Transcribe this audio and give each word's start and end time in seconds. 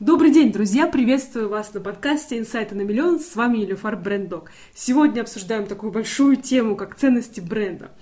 Добрый 0.00 0.32
день, 0.32 0.50
друзья! 0.50 0.88
Приветствую 0.88 1.48
вас 1.48 1.72
на 1.72 1.80
подкасте 1.80 2.36
«Инсайты 2.36 2.74
на 2.74 2.80
миллион». 2.80 3.20
С 3.20 3.36
вами 3.36 3.58
Елюфар 3.58 3.96
Бренддог. 3.96 4.50
Сегодня 4.74 5.20
обсуждаем 5.20 5.66
такую 5.66 5.92
большую 5.92 6.34
тему, 6.34 6.74
как 6.74 6.96
ценности 6.96 7.38
бренда. 7.38 7.92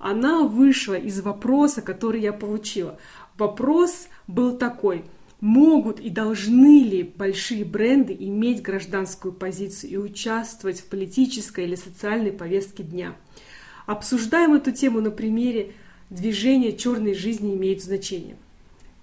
Она 0.00 0.42
вышла 0.42 0.94
из 0.94 1.20
вопроса, 1.20 1.80
который 1.80 2.22
я 2.22 2.32
получила. 2.32 2.98
Вопрос 3.36 4.08
был 4.26 4.58
такой. 4.58 5.04
Могут 5.40 6.00
и 6.00 6.10
должны 6.10 6.82
ли 6.82 7.04
большие 7.04 7.64
бренды 7.64 8.16
иметь 8.18 8.60
гражданскую 8.60 9.32
позицию 9.32 9.92
и 9.92 9.96
участвовать 9.96 10.80
в 10.80 10.86
политической 10.86 11.66
или 11.66 11.76
социальной 11.76 12.32
повестке 12.32 12.82
дня? 12.82 13.14
Обсуждаем 13.86 14.54
эту 14.54 14.72
тему 14.72 15.00
на 15.00 15.12
примере 15.12 15.72
движения 16.10 16.76
«Черной 16.76 17.14
жизни 17.14 17.54
имеет 17.54 17.80
значение». 17.80 18.36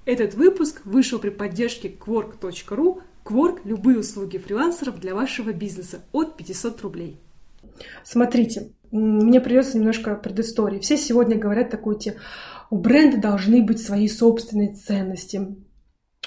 Этот 0.06 0.36
выпуск 0.36 0.82
вышел 0.86 1.20
при 1.20 1.30
поддержке 1.30 1.90
quark.ru. 1.90 3.02
Quark– 3.24 3.62
любые 3.64 4.00
услуги 4.00 4.38
фрилансеров 4.38 5.00
для 5.00 5.16
вашего 5.16 5.52
бизнеса 5.52 6.02
от 6.12 6.38
500 6.38 6.82
рублей. 6.82 7.20
Смотрите, 8.04 8.72
мне 8.92 9.42
придется 9.42 9.78
немножко 9.78 10.16
предыстории. 10.16 10.80
Все 10.80 10.96
сегодня 10.96 11.38
говорят 11.38 11.72
такую 11.72 11.98
тему. 11.98 12.18
У 12.70 12.78
бренда 12.78 13.18
должны 13.18 13.64
быть 13.64 13.82
свои 13.82 14.08
собственные 14.08 14.76
ценности 14.76 15.56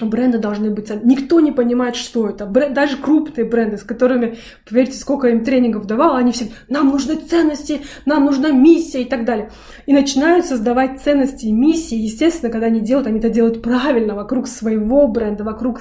у 0.00 0.06
бренда 0.06 0.38
должны 0.38 0.70
быть. 0.70 0.90
Никто 1.04 1.40
не 1.40 1.52
понимает, 1.52 1.96
что 1.96 2.28
это. 2.28 2.46
Бренд, 2.46 2.74
даже 2.74 2.96
крупные 2.96 3.44
бренды, 3.44 3.78
с 3.78 3.82
которыми, 3.82 4.38
поверьте, 4.68 4.98
сколько 4.98 5.28
им 5.28 5.44
тренингов 5.44 5.86
давал, 5.86 6.16
они 6.16 6.32
все, 6.32 6.46
нам 6.68 6.88
нужны 6.88 7.16
ценности, 7.16 7.82
нам 8.06 8.24
нужна 8.24 8.50
миссия 8.50 9.02
и 9.02 9.04
так 9.04 9.24
далее. 9.24 9.50
И 9.86 9.92
начинают 9.92 10.46
создавать 10.46 11.00
ценности 11.00 11.46
и 11.46 11.52
миссии. 11.52 11.96
Естественно, 11.96 12.52
когда 12.52 12.66
они 12.66 12.80
делают, 12.80 13.08
они 13.08 13.18
это 13.18 13.30
делают 13.30 13.62
правильно, 13.62 14.14
вокруг 14.14 14.46
своего 14.46 15.08
бренда, 15.08 15.44
вокруг 15.44 15.80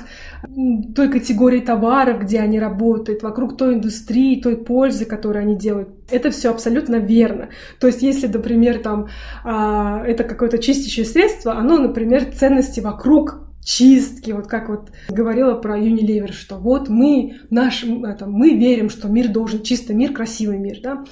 той 0.96 1.10
категории 1.10 1.60
товаров, 1.60 2.22
где 2.22 2.40
они 2.40 2.60
работают, 2.60 3.24
вокруг 3.24 3.58
той 3.58 3.76
индустрии, 3.76 4.42
той 4.42 4.58
пользы, 4.58 5.06
которую 5.06 5.44
они 5.44 5.56
делают. 5.56 5.90
Это 6.10 6.32
все 6.32 6.50
абсолютно 6.50 6.96
верно. 6.96 7.50
То 7.80 7.88
есть, 7.88 8.02
если, 8.02 8.28
например, 8.28 8.80
там, 8.80 9.08
а, 9.44 10.04
это 10.06 10.24
какое-то 10.24 10.58
чистящее 10.58 11.06
средство, 11.06 11.54
оно, 11.58 11.78
например, 11.78 12.26
ценности 12.34 12.80
вокруг 12.80 13.47
чистки, 13.68 14.32
вот 14.32 14.48
как 14.48 14.70
вот 14.70 14.92
говорила 15.10 15.56
про 15.56 15.78
Unilever, 15.78 16.32
что 16.32 16.56
вот 16.56 16.88
мы, 16.88 17.42
наш, 17.50 17.84
это, 17.84 18.26
мы 18.26 18.52
верим, 18.52 18.90
что 18.90 19.10
мир 19.10 19.28
должен, 19.28 19.62
чистый 19.62 19.94
мир, 19.94 20.14
красивый 20.14 20.58
мир, 20.58 20.78
да, 20.82 21.04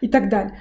и 0.00 0.08
так 0.08 0.30
далее. 0.30 0.58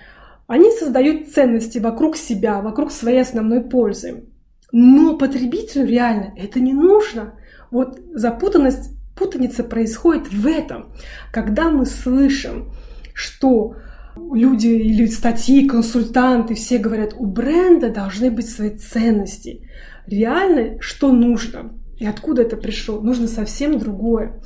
Они 0.47 0.69
создают 0.71 1.29
ценности 1.29 1.77
вокруг 1.77 2.17
себя, 2.17 2.61
вокруг 2.61 2.91
своей 2.91 3.21
основной 3.21 3.61
пользы. 3.61 4.25
Но 4.73 5.17
потребителю 5.17 5.87
реально 5.87 6.33
это 6.35 6.59
не 6.59 6.73
нужно. 6.73 7.35
Вот 7.71 7.97
запутанность, 8.13 8.91
путаница 9.15 9.63
происходит 9.63 10.29
в 10.29 10.45
этом. 10.45 10.91
Когда 11.31 11.69
мы 11.69 11.85
слышим, 11.85 12.71
что 13.13 13.75
люди 14.17 14.67
или 14.67 15.05
статьи, 15.05 15.65
консультанты, 15.65 16.55
все 16.55 16.77
говорят, 16.77 17.13
у 17.17 17.25
бренда 17.25 17.89
должны 17.89 18.31
быть 18.31 18.49
свои 18.49 18.71
ценности 18.71 19.63
реально, 20.07 20.81
что 20.81 21.11
нужно 21.11 21.71
и 21.97 22.05
откуда 22.05 22.43
это 22.43 22.57
пришло, 22.57 23.01
нужно 23.01 23.27
совсем 23.27 23.79
другое. 23.79 24.39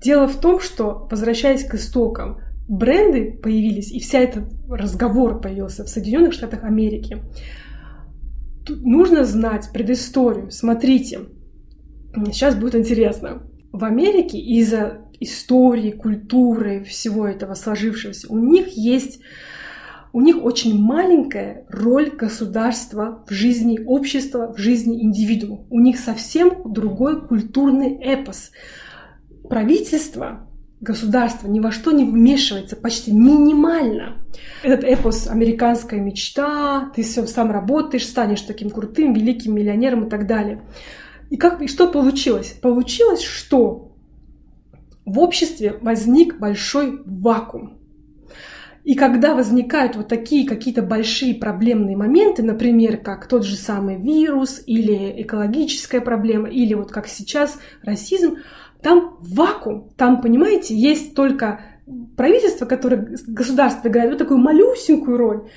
Дело 0.00 0.28
в 0.28 0.40
том, 0.40 0.60
что, 0.60 1.08
возвращаясь 1.10 1.64
к 1.64 1.74
истокам, 1.74 2.38
бренды 2.68 3.32
появились, 3.32 3.90
и 3.90 4.00
вся 4.00 4.20
этот 4.20 4.44
разговор 4.68 5.40
появился 5.40 5.84
в 5.84 5.88
Соединенных 5.88 6.32
Штатах 6.32 6.62
Америки. 6.62 7.18
Тут 8.64 8.84
нужно 8.84 9.24
знать 9.24 9.70
предысторию. 9.72 10.50
Смотрите, 10.50 11.20
сейчас 12.26 12.54
будет 12.54 12.76
интересно. 12.76 13.42
В 13.72 13.84
Америке 13.84 14.38
из-за 14.38 14.98
истории, 15.20 15.90
культуры, 15.90 16.84
всего 16.84 17.26
этого 17.26 17.54
сложившегося, 17.54 18.28
у 18.30 18.38
них 18.38 18.68
есть 18.76 19.20
у 20.14 20.20
них 20.20 20.44
очень 20.44 20.80
маленькая 20.80 21.66
роль 21.68 22.10
государства 22.10 23.24
в 23.28 23.32
жизни 23.32 23.80
общества, 23.84 24.54
в 24.54 24.58
жизни 24.58 25.02
индивидуума. 25.02 25.66
У 25.70 25.80
них 25.80 25.98
совсем 25.98 26.72
другой 26.72 27.26
культурный 27.26 27.96
эпос. 27.96 28.52
Правительство, 29.48 30.48
государство 30.80 31.48
ни 31.48 31.58
во 31.58 31.72
что 31.72 31.90
не 31.90 32.04
вмешивается, 32.04 32.76
почти 32.76 33.10
минимально. 33.10 34.24
Этот 34.62 34.84
эпос 34.84 35.26
«Американская 35.26 35.98
мечта», 35.98 36.92
ты 36.94 37.02
все 37.02 37.26
сам 37.26 37.50
работаешь, 37.50 38.06
станешь 38.06 38.42
таким 38.42 38.70
крутым, 38.70 39.14
великим 39.14 39.56
миллионером 39.56 40.04
и 40.06 40.08
так 40.08 40.28
далее. 40.28 40.62
И, 41.28 41.36
как, 41.36 41.60
и 41.60 41.66
что 41.66 41.88
получилось? 41.88 42.56
Получилось, 42.62 43.22
что 43.22 43.96
в 45.04 45.18
обществе 45.18 45.76
возник 45.82 46.38
большой 46.38 47.02
вакуум. 47.04 47.80
И 48.84 48.94
когда 48.94 49.34
возникают 49.34 49.96
вот 49.96 50.08
такие 50.08 50.46
какие-то 50.46 50.82
большие 50.82 51.34
проблемные 51.34 51.96
моменты, 51.96 52.42
например, 52.42 52.98
как 52.98 53.26
тот 53.26 53.44
же 53.44 53.56
самый 53.56 53.96
вирус 53.96 54.62
или 54.66 55.22
экологическая 55.22 56.02
проблема, 56.02 56.48
или 56.48 56.74
вот 56.74 56.92
как 56.92 57.08
сейчас 57.08 57.58
расизм, 57.82 58.36
там 58.82 59.16
вакуум, 59.20 59.94
там, 59.96 60.20
понимаете, 60.20 60.76
есть 60.76 61.14
только 61.14 61.62
правительство, 62.16 62.66
которое, 62.66 63.16
государство 63.26 63.88
играет 63.88 64.10
вот 64.10 64.18
такую 64.18 64.38
малюсенькую 64.38 65.16
роль, 65.16 65.48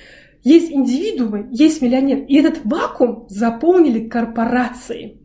есть 0.42 0.72
индивидуумы, 0.72 1.48
есть 1.50 1.82
миллионер. 1.82 2.24
И 2.26 2.36
этот 2.36 2.64
вакуум 2.64 3.26
заполнили 3.28 4.08
корпорации. 4.08 5.20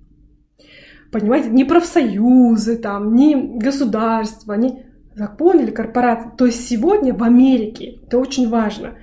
Понимаете, 1.11 1.49
не 1.49 1.63
профсоюзы, 1.63 2.77
там, 2.77 3.15
не 3.15 3.35
государства, 3.35 4.53
не 4.53 4.87
заполнили 5.15 5.71
корпорации. 5.71 6.29
То 6.37 6.45
есть 6.45 6.67
сегодня 6.67 7.13
в 7.13 7.23
Америке, 7.23 7.99
это 8.05 8.17
очень 8.19 8.49
важно, 8.49 8.95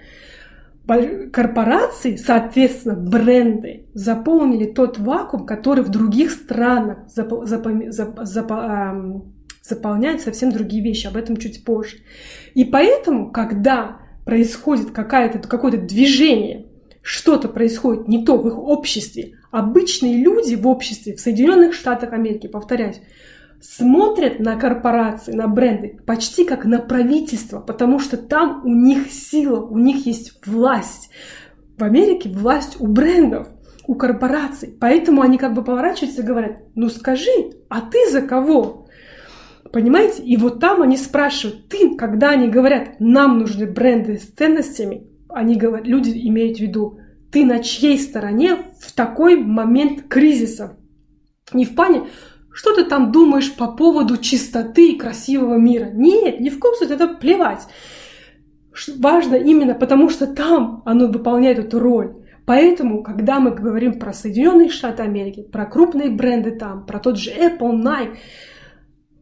корпорации, 1.33 2.17
соответственно, 2.17 2.95
бренды 2.95 3.87
заполнили 3.95 4.67
тот 4.67 4.99
вакуум, 4.99 5.47
который 5.47 5.85
в 5.85 5.89
других 5.89 6.33
странах 6.33 6.99
запо- 7.17 7.45
запо- 7.45 7.91
запо- 7.91 8.25
запо- 8.25 9.23
заполняет 9.63 10.21
совсем 10.21 10.51
другие 10.51 10.83
вещи. 10.83 11.07
Об 11.07 11.17
этом 11.17 11.37
чуть 11.37 11.65
позже. 11.65 11.99
И 12.55 12.65
поэтому, 12.65 13.31
когда 13.31 13.99
происходит 14.25 14.91
какое-то 14.91 15.79
движение, 15.79 16.67
что-то 17.03 17.49
происходит 17.49 18.09
не 18.09 18.25
то 18.25 18.37
в 18.37 18.49
их 18.49 18.59
обществе, 18.59 19.35
обычные 19.51 20.17
люди 20.17 20.55
в 20.55 20.67
обществе 20.67 21.15
в 21.15 21.21
Соединенных 21.21 21.75
Штатах 21.75 22.13
Америки, 22.13 22.47
повторяюсь, 22.47 23.01
смотрят 23.61 24.41
на 24.41 24.57
корпорации, 24.57 25.33
на 25.33 25.47
бренды 25.47 25.99
почти 26.07 26.45
как 26.45 26.65
на 26.65 26.79
правительство, 26.79 27.61
потому 27.61 27.99
что 27.99 28.17
там 28.17 28.63
у 28.65 28.75
них 28.75 29.11
сила, 29.11 29.61
у 29.61 29.79
них 29.79 30.07
есть 30.07 30.41
власть. 30.47 31.11
В 31.77 31.85
Америке 31.85 32.31
власть 32.31 32.81
у 32.81 32.87
брендов, 32.87 33.49
у 33.87 33.95
корпораций. 33.95 34.75
Поэтому 34.81 35.23
они 35.23 35.39
как 35.39 35.55
бы 35.55 35.65
поворачиваются 35.65 36.23
и 36.23 36.27
говорят, 36.27 36.59
ну 36.75 36.89
скажи, 36.89 37.31
а 37.69 37.81
ты 37.81 38.11
за 38.11 38.23
кого? 38.23 38.87
Понимаете? 39.73 40.23
И 40.23 40.37
вот 40.37 40.59
там 40.61 40.83
они 40.83 40.97
спрашивают, 40.97 41.69
ты, 41.69 41.97
когда 41.97 42.31
они 42.31 42.49
говорят, 42.49 42.99
нам 42.99 43.39
нужны 43.39 43.67
бренды 43.67 44.19
с 44.19 44.23
ценностями, 44.23 45.07
они 45.29 45.57
говорят, 45.57 45.87
люди 45.87 46.11
имеют 46.29 46.59
в 46.59 46.61
виду, 46.61 46.99
ты 47.31 47.45
на 47.45 47.61
чьей 47.61 47.99
стороне 47.99 48.57
в 48.81 48.93
такой 48.93 49.37
момент 49.37 50.09
кризиса? 50.09 50.77
Не 51.53 51.65
в 51.65 51.75
плане, 51.75 52.03
что 52.53 52.75
ты 52.75 52.85
там 52.85 53.13
думаешь 53.13 53.55
по 53.55 53.69
поводу 53.69 54.17
чистоты 54.17 54.93
и 54.93 54.99
красивого 54.99 55.57
мира? 55.57 55.91
Нет, 55.93 56.41
ни 56.41 56.49
в 56.49 56.59
коем 56.59 56.75
случае, 56.75 56.97
это 56.97 57.09
плевать. 57.09 57.67
Важно 58.99 59.37
именно 59.37 59.75
потому, 59.75 60.09
что 60.09 60.27
там 60.27 60.83
оно 60.85 61.09
выполняет 61.09 61.59
эту 61.59 61.79
роль. 61.79 62.15
Поэтому, 62.47 63.03
когда 63.03 63.39
мы 63.39 63.53
говорим 63.53 63.99
про 63.99 64.13
Соединенные 64.13 64.71
Штаты 64.71 65.03
Америки, 65.03 65.43
про 65.43 65.67
крупные 65.67 66.11
бренды 66.11 66.53
там, 66.53 66.85
про 66.85 66.99
тот 66.99 67.17
же 67.17 67.31
Apple, 67.31 67.81
Nike, 67.81 68.17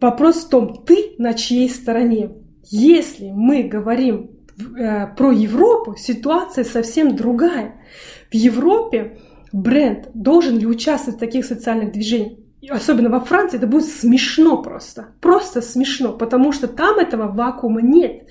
вопрос 0.01 0.45
в 0.45 0.49
том, 0.49 0.85
ты 0.85 1.15
на 1.19 1.35
чьей 1.35 1.69
стороне. 1.69 2.31
Если 2.65 3.31
мы 3.31 3.65
говорим 3.65 4.31
э, 4.79 5.09
про 5.15 5.33
Европу, 5.33 5.97
ситуация 5.97 6.65
совсем 6.65 7.17
другая. 7.17 7.83
В 8.31 8.35
Европе 8.35 9.19
бренд 9.53 10.09
должен 10.15 10.59
ли 10.59 10.67
участвовать 10.67 11.17
в 11.17 11.21
таких 11.21 11.45
социальных 11.45 11.93
движениях? 11.93 12.39
Особенно 12.69 13.09
во 13.09 13.21
Франции, 13.21 13.59
это 13.59 13.67
будет 13.67 13.87
смешно 13.87 14.63
просто. 14.63 15.07
Просто 15.21 15.63
смешно, 15.63 16.13
потому 16.13 16.53
что 16.53 16.67
там 16.69 16.99
этого 16.99 17.31
вакуума 17.31 17.83
нет. 17.83 18.29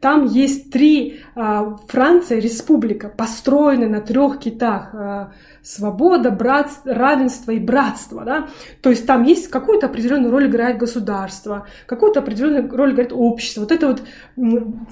Там 0.00 0.24
есть 0.24 0.70
три 0.70 1.20
а, 1.34 1.76
Франция, 1.88 2.40
республика, 2.40 3.10
построены 3.10 3.86
на 3.86 4.00
трех 4.00 4.38
китах. 4.38 4.94
А, 4.94 5.32
свобода, 5.62 6.30
братство, 6.30 6.94
равенство 6.94 7.52
и 7.52 7.58
братство. 7.58 8.24
Да? 8.24 8.48
То 8.82 8.90
есть 8.90 9.06
там 9.06 9.24
есть 9.24 9.48
какую-то 9.48 9.86
определенную 9.86 10.30
роль 10.30 10.46
играет 10.46 10.78
государство, 10.78 11.66
какую-то 11.86 12.20
определенную 12.20 12.68
роль 12.74 12.92
играет 12.92 13.12
общество. 13.12 13.60
Вот 13.62 13.72
это 13.72 13.88
вот 13.88 14.02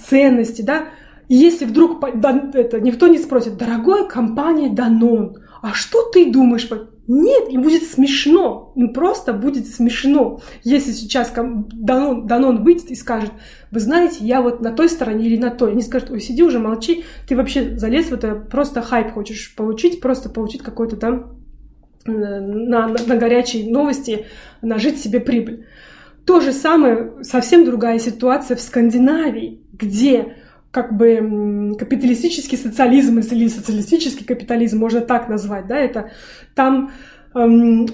ценности, 0.06 0.62
да. 0.62 0.88
И 1.28 1.34
если 1.34 1.66
вдруг 1.66 2.02
это, 2.04 2.80
никто 2.80 3.06
не 3.06 3.18
спросит, 3.18 3.56
дорогой 3.56 4.08
компания 4.08 4.70
Данон, 4.70 5.36
а 5.62 5.74
что 5.74 6.02
ты 6.10 6.30
думаешь? 6.30 6.68
Нет, 7.06 7.48
им 7.48 7.62
будет 7.62 7.84
смешно, 7.84 8.72
им 8.76 8.92
просто 8.92 9.32
будет 9.32 9.66
смешно, 9.66 10.40
если 10.62 10.92
сейчас 10.92 11.32
Данон, 11.34 12.26
Данон 12.26 12.62
выйдет 12.62 12.90
и 12.90 12.94
скажет, 12.94 13.32
вы 13.70 13.80
знаете, 13.80 14.18
я 14.20 14.42
вот 14.42 14.60
на 14.60 14.72
той 14.72 14.90
стороне 14.90 15.26
или 15.26 15.38
на 15.38 15.50
той. 15.50 15.72
Они 15.72 15.80
скажут, 15.80 16.10
ой, 16.10 16.20
сиди 16.20 16.42
уже, 16.42 16.58
молчи, 16.58 17.04
ты 17.26 17.34
вообще 17.34 17.78
залез 17.78 18.06
в 18.06 18.12
это, 18.12 18.34
просто 18.34 18.82
хайп 18.82 19.12
хочешь 19.12 19.54
получить, 19.56 20.00
просто 20.00 20.28
получить 20.28 20.62
какой-то 20.62 20.96
там 20.96 21.38
э, 22.04 22.10
на, 22.10 22.88
на, 22.88 22.96
на 23.06 23.16
горячей 23.16 23.70
новости, 23.70 24.26
нажить 24.60 25.00
себе 25.00 25.20
прибыль. 25.20 25.66
То 26.26 26.42
же 26.42 26.52
самое, 26.52 27.14
совсем 27.22 27.64
другая 27.64 27.98
ситуация 27.98 28.54
в 28.54 28.60
Скандинавии, 28.60 29.62
где 29.72 30.36
как 30.70 30.96
бы 30.96 31.74
капиталистический 31.78 32.56
социализм 32.56 33.18
или 33.18 33.48
социалистический 33.48 34.24
капитализм, 34.24 34.78
можно 34.78 35.00
так 35.00 35.28
назвать, 35.28 35.66
да, 35.66 35.76
это 35.76 36.10
там 36.54 36.92
эм, 37.34 37.86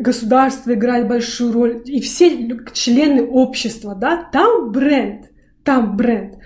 государство 0.00 0.72
играет 0.72 1.08
большую 1.08 1.52
роль, 1.52 1.82
и 1.84 2.00
все 2.00 2.58
члены 2.72 3.22
общества, 3.22 3.94
да, 3.94 4.28
там 4.32 4.72
бренд, 4.72 5.26
там 5.64 5.96
бренд. 5.96 6.36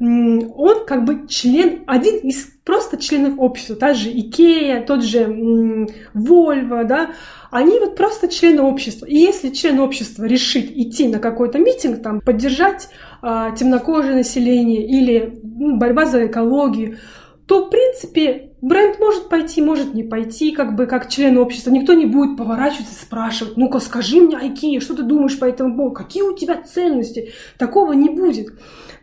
Он 0.00 0.84
как 0.86 1.04
бы 1.04 1.26
член, 1.28 1.84
один 1.86 2.16
из 2.18 2.46
просто 2.64 2.96
членов 2.96 3.38
общества, 3.38 3.76
та 3.76 3.94
же 3.94 4.10
Икея, 4.10 4.82
тот 4.82 5.02
же 5.02 5.86
Вольво, 6.12 6.84
да, 6.84 7.10
они 7.50 7.78
вот 7.78 7.96
просто 7.96 8.28
члены 8.28 8.62
общества. 8.62 9.06
И 9.06 9.16
если 9.16 9.50
член 9.50 9.80
общества 9.80 10.24
решит 10.24 10.70
идти 10.70 11.08
на 11.08 11.18
какой-то 11.18 11.58
митинг, 11.58 12.02
там, 12.02 12.20
поддержать 12.20 12.88
а, 13.22 13.52
темнокожее 13.52 14.16
население 14.16 14.86
или 14.86 15.38
ну, 15.42 15.76
борьба 15.76 16.06
за 16.06 16.26
экологию, 16.26 16.98
то, 17.46 17.66
в 17.66 17.70
принципе, 17.70 18.50
бренд 18.60 18.98
может 18.98 19.28
пойти, 19.28 19.62
может 19.62 19.94
не 19.94 20.02
пойти, 20.02 20.50
как 20.50 20.74
бы 20.74 20.86
как 20.86 21.08
член 21.08 21.38
общества. 21.38 21.70
Никто 21.70 21.94
не 21.94 22.06
будет 22.06 22.36
поворачиваться 22.36 22.92
и 22.92 23.04
спрашивать, 23.04 23.56
ну-ка 23.56 23.78
скажи 23.78 24.20
мне, 24.20 24.36
Айки, 24.36 24.80
что 24.80 24.94
ты 24.94 25.04
думаешь 25.04 25.38
по 25.38 25.44
этому 25.44 25.76
поводу, 25.76 25.94
какие 25.94 26.22
у 26.22 26.36
тебя 26.36 26.60
ценности? 26.60 27.32
Такого 27.56 27.92
не 27.92 28.08
будет. 28.08 28.48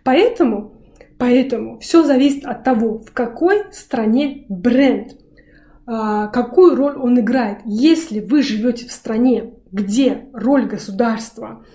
Поэтому, 0.03 0.73
поэтому 1.17 1.79
все 1.79 2.03
зависит 2.03 2.45
от 2.45 2.63
того, 2.63 2.99
в 2.99 3.11
какой 3.11 3.63
стране 3.71 4.45
бренд, 4.49 5.17
а, 5.85 6.27
какую 6.27 6.75
роль 6.75 6.95
он 6.95 7.19
играет. 7.19 7.59
Если 7.65 8.19
вы 8.19 8.41
живете 8.41 8.87
в 8.87 8.91
стране, 8.91 9.53
где 9.71 10.29
роль 10.33 10.65
государства 10.65 11.65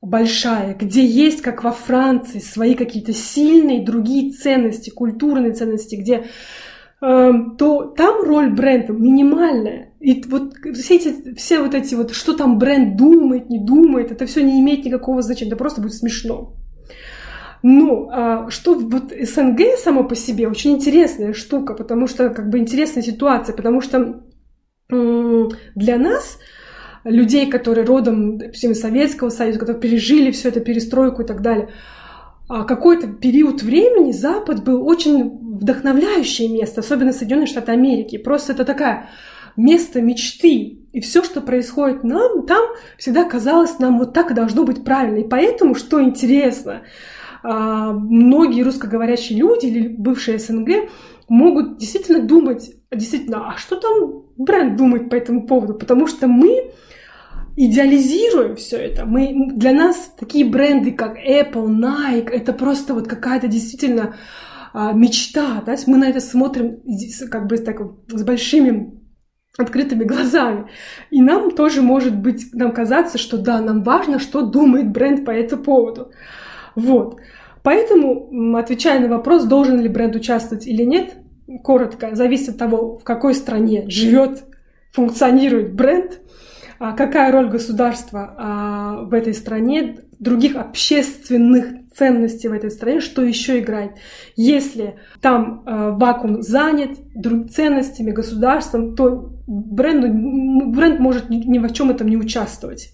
большая, 0.00 0.74
где 0.74 1.04
есть, 1.04 1.42
как 1.42 1.64
во 1.64 1.72
Франции, 1.72 2.38
свои 2.38 2.74
какие-то 2.74 3.12
сильные 3.12 3.84
другие 3.84 4.32
ценности, 4.32 4.90
культурные 4.90 5.52
ценности, 5.52 5.96
где 5.96 6.26
э, 7.00 7.32
то 7.58 7.84
там 7.96 8.22
роль 8.22 8.50
бренда 8.50 8.92
минимальная. 8.92 9.92
И 10.00 10.22
вот 10.26 10.54
все 10.74 10.96
эти, 10.96 11.34
все 11.34 11.60
вот 11.60 11.74
эти 11.74 11.94
вот, 11.94 12.12
что 12.12 12.34
там 12.34 12.58
бренд 12.58 12.96
думает, 12.96 13.50
не 13.50 13.58
думает, 13.58 14.12
это 14.12 14.26
все 14.26 14.42
не 14.42 14.60
имеет 14.60 14.84
никакого 14.84 15.22
значения, 15.22 15.50
это 15.50 15.58
просто 15.58 15.80
будет 15.80 15.94
смешно. 15.94 16.54
Но 17.66 18.10
а, 18.12 18.50
что 18.50 18.74
вот 18.74 19.10
СНГ 19.18 19.78
само 19.78 20.04
по 20.04 20.14
себе 20.14 20.46
очень 20.48 20.72
интересная 20.72 21.32
штука, 21.32 21.72
потому 21.72 22.06
что 22.06 22.28
как 22.28 22.50
бы 22.50 22.58
интересная 22.58 23.02
ситуация, 23.02 23.56
потому 23.56 23.80
что 23.80 24.22
для 24.90 25.96
нас 25.96 26.38
людей, 27.04 27.46
которые 27.46 27.86
родом, 27.86 28.36
допустим, 28.36 28.72
из 28.72 28.82
Советского 28.82 29.30
Союза, 29.30 29.58
которые 29.58 29.80
пережили 29.80 30.30
все 30.30 30.50
это, 30.50 30.60
перестройку 30.60 31.22
и 31.22 31.24
так 31.24 31.40
далее, 31.40 31.70
а 32.50 32.64
какой-то 32.64 33.06
период 33.06 33.62
времени 33.62 34.12
Запад 34.12 34.62
был 34.62 34.86
очень 34.86 35.56
вдохновляющее 35.56 36.50
место, 36.50 36.82
особенно 36.82 37.14
Соединенные 37.14 37.46
Штаты 37.46 37.72
Америки. 37.72 38.18
Просто 38.18 38.52
это 38.52 38.66
такая 38.66 39.08
место 39.56 40.02
мечты. 40.02 40.80
И 40.92 41.00
все, 41.00 41.24
что 41.24 41.40
происходит 41.40 42.04
нам, 42.04 42.44
там 42.46 42.62
всегда 42.98 43.24
казалось 43.24 43.78
нам 43.78 43.98
вот 43.98 44.12
так 44.12 44.30
и 44.30 44.34
должно 44.34 44.64
быть 44.64 44.84
правильно. 44.84 45.20
И 45.20 45.28
поэтому, 45.28 45.74
что 45.74 46.02
интересно, 46.02 46.82
многие 47.44 48.62
русскоговорящие 48.62 49.38
люди 49.38 49.66
или 49.66 49.88
бывшие 49.88 50.38
СНГ 50.38 50.88
могут 51.28 51.78
действительно 51.78 52.22
думать, 52.22 52.70
действительно, 52.90 53.50
а 53.50 53.56
что 53.56 53.76
там 53.76 54.24
бренд 54.36 54.76
думает 54.76 55.10
по 55.10 55.14
этому 55.14 55.46
поводу? 55.46 55.74
Потому 55.74 56.06
что 56.06 56.26
мы 56.26 56.72
идеализируем 57.56 58.56
все 58.56 58.78
это. 58.78 59.06
Мы, 59.06 59.50
для 59.54 59.72
нас 59.72 60.14
такие 60.18 60.44
бренды, 60.44 60.92
как 60.92 61.16
Apple, 61.16 61.68
Nike, 61.68 62.30
это 62.30 62.52
просто 62.52 62.94
вот 62.94 63.06
какая-то 63.06 63.46
действительно 63.46 64.16
а, 64.72 64.92
мечта. 64.92 65.62
Да? 65.64 65.76
Мы 65.86 65.98
на 65.98 66.08
это 66.08 66.20
смотрим 66.20 66.80
как 67.30 67.46
бы 67.46 67.58
так, 67.58 67.76
с 68.08 68.24
большими 68.24 69.00
открытыми 69.56 70.04
глазами. 70.04 70.68
И 71.10 71.22
нам 71.22 71.52
тоже 71.52 71.80
может 71.80 72.16
быть, 72.16 72.52
нам 72.52 72.72
казаться, 72.72 73.18
что 73.18 73.38
да, 73.38 73.60
нам 73.60 73.82
важно, 73.82 74.18
что 74.18 74.42
думает 74.42 74.90
бренд 74.90 75.24
по 75.24 75.30
этому 75.30 75.62
поводу. 75.62 76.10
Вот. 76.74 77.20
Поэтому, 77.62 78.56
отвечая 78.56 79.00
на 79.00 79.08
вопрос, 79.08 79.44
должен 79.44 79.80
ли 79.80 79.88
бренд 79.88 80.14
участвовать 80.16 80.66
или 80.66 80.82
нет, 80.84 81.16
коротко, 81.62 82.14
зависит 82.14 82.50
от 82.50 82.58
того, 82.58 82.96
в 82.96 83.04
какой 83.04 83.34
стране 83.34 83.84
живет, 83.88 84.44
функционирует 84.92 85.74
бренд, 85.74 86.20
а 86.78 86.92
какая 86.92 87.32
роль 87.32 87.48
государства 87.48 88.34
а, 88.36 89.02
в 89.04 89.14
этой 89.14 89.34
стране, 89.34 89.98
других 90.18 90.56
общественных 90.56 91.66
ценностей 91.96 92.48
в 92.48 92.52
этой 92.52 92.70
стране, 92.70 93.00
что 93.00 93.22
еще 93.22 93.60
играет. 93.60 93.92
Если 94.36 94.96
там 95.20 95.62
а, 95.64 95.90
вакуум 95.92 96.42
занят 96.42 96.98
ценностями, 97.50 98.10
государством, 98.10 98.96
то 98.96 99.32
бренду, 99.46 100.08
бренд 100.70 101.00
может 101.00 101.30
ни 101.30 101.58
в 101.58 101.72
чем 101.72 101.90
этом 101.90 102.08
не 102.08 102.16
участвовать. 102.16 102.90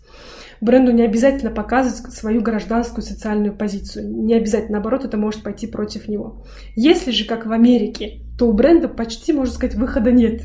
Бренду 0.61 0.93
не 0.93 1.03
обязательно 1.03 1.51
показывать 1.51 2.13
свою 2.13 2.43
гражданскую 2.43 3.03
социальную 3.03 3.57
позицию. 3.57 4.11
Не 4.11 4.35
обязательно, 4.35 4.73
наоборот, 4.75 5.05
это 5.05 5.17
может 5.17 5.43
пойти 5.43 5.67
против 5.67 6.09
него. 6.09 6.45
Если 6.77 7.11
же, 7.11 7.25
как 7.25 7.47
в 7.47 7.53
Америке, 7.53 8.21
то 8.39 8.49
у 8.49 8.53
бренда 8.53 8.89
почти, 8.89 9.33
можно 9.33 9.55
сказать, 9.55 9.77
выхода 9.77 10.13
нет 10.13 10.43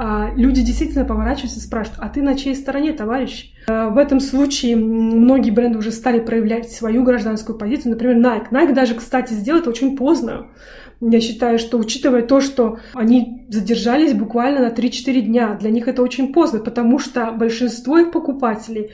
а 0.00 0.30
люди 0.36 0.62
действительно 0.62 1.04
поворачиваются 1.04 1.58
и 1.58 1.62
спрашивают, 1.62 2.00
а 2.00 2.08
ты 2.08 2.22
на 2.22 2.36
чьей 2.36 2.54
стороне, 2.54 2.92
товарищ? 2.92 3.52
А, 3.66 3.88
в 3.88 3.98
этом 3.98 4.20
случае 4.20 4.76
многие 4.76 5.50
бренды 5.50 5.78
уже 5.78 5.90
стали 5.90 6.20
проявлять 6.20 6.70
свою 6.70 7.02
гражданскую 7.02 7.58
позицию. 7.58 7.92
Например, 7.92 8.16
Nike. 8.16 8.50
Nike 8.52 8.74
даже, 8.74 8.94
кстати, 8.94 9.32
сделал 9.32 9.60
это 9.60 9.70
очень 9.70 9.96
поздно. 9.96 10.46
Я 11.00 11.20
считаю, 11.20 11.58
что 11.58 11.78
учитывая 11.78 12.22
то, 12.22 12.40
что 12.40 12.78
они 12.94 13.46
задержались 13.48 14.14
буквально 14.14 14.68
на 14.68 14.72
3-4 14.72 15.20
дня, 15.20 15.54
для 15.54 15.70
них 15.70 15.88
это 15.88 16.02
очень 16.02 16.32
поздно, 16.32 16.60
потому 16.60 16.98
что 16.98 17.32
большинство 17.32 17.98
их 17.98 18.12
покупателей 18.12 18.90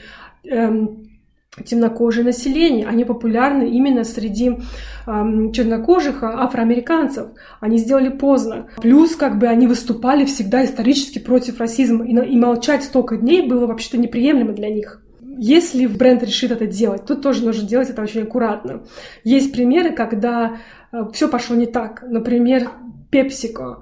темнокожее 1.63 2.25
население. 2.25 2.87
Они 2.87 3.05
популярны 3.05 3.69
именно 3.69 4.03
среди 4.03 4.49
э, 4.49 5.51
чернокожих 5.53 6.23
а, 6.23 6.43
афроамериканцев. 6.43 7.27
Они 7.59 7.77
сделали 7.77 8.09
поздно. 8.09 8.67
Плюс 8.81 9.15
как 9.15 9.37
бы 9.37 9.47
они 9.47 9.67
выступали 9.67 10.25
всегда 10.25 10.65
исторически 10.65 11.19
против 11.19 11.59
расизма. 11.59 12.05
И, 12.05 12.11
и 12.11 12.37
молчать 12.37 12.83
столько 12.83 13.17
дней 13.17 13.47
было 13.47 13.67
вообще-то 13.67 13.97
неприемлемо 13.97 14.53
для 14.53 14.69
них. 14.69 15.01
Если 15.37 15.85
бренд 15.85 16.23
решит 16.23 16.51
это 16.51 16.65
делать, 16.65 17.05
тут 17.05 17.21
тоже 17.21 17.43
нужно 17.45 17.67
делать 17.67 17.89
это 17.89 18.01
очень 18.01 18.23
аккуратно. 18.23 18.83
Есть 19.23 19.53
примеры, 19.53 19.91
когда 19.91 20.57
э, 20.91 20.97
все 21.13 21.29
пошло 21.29 21.55
не 21.55 21.67
так. 21.67 22.03
Например, 22.07 22.69
PepsiCo 23.11 23.77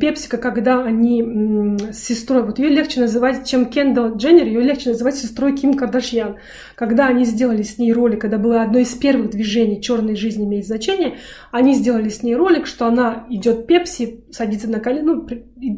Пепсика, 0.00 0.38
когда 0.38 0.82
они 0.82 1.76
с 1.92 1.98
сестрой, 1.98 2.42
вот 2.44 2.58
ее 2.58 2.70
легче 2.70 3.00
называть, 3.00 3.46
чем 3.46 3.66
Кендалл 3.66 4.16
Дженнер, 4.16 4.46
ее 4.46 4.62
легче 4.62 4.88
называть 4.90 5.16
сестрой 5.16 5.54
Ким 5.54 5.74
Кардашьян. 5.74 6.36
Когда 6.76 7.06
они 7.06 7.26
сделали 7.26 7.60
с 7.60 7.76
ней 7.76 7.92
ролик, 7.92 8.22
когда 8.22 8.38
было 8.38 8.62
одно 8.62 8.78
из 8.78 8.94
первых 8.94 9.30
движений 9.30 9.82
«Черной 9.82 10.16
жизни 10.16 10.46
имеет 10.46 10.66
значение», 10.66 11.18
они 11.50 11.74
сделали 11.74 12.08
с 12.08 12.22
ней 12.22 12.34
ролик, 12.34 12.66
что 12.66 12.86
она 12.86 13.26
идет 13.28 13.66
Пепси, 13.66 14.24
садится 14.30 14.70
на 14.70 14.80
колено, 14.80 15.14
ну, 15.14 15.26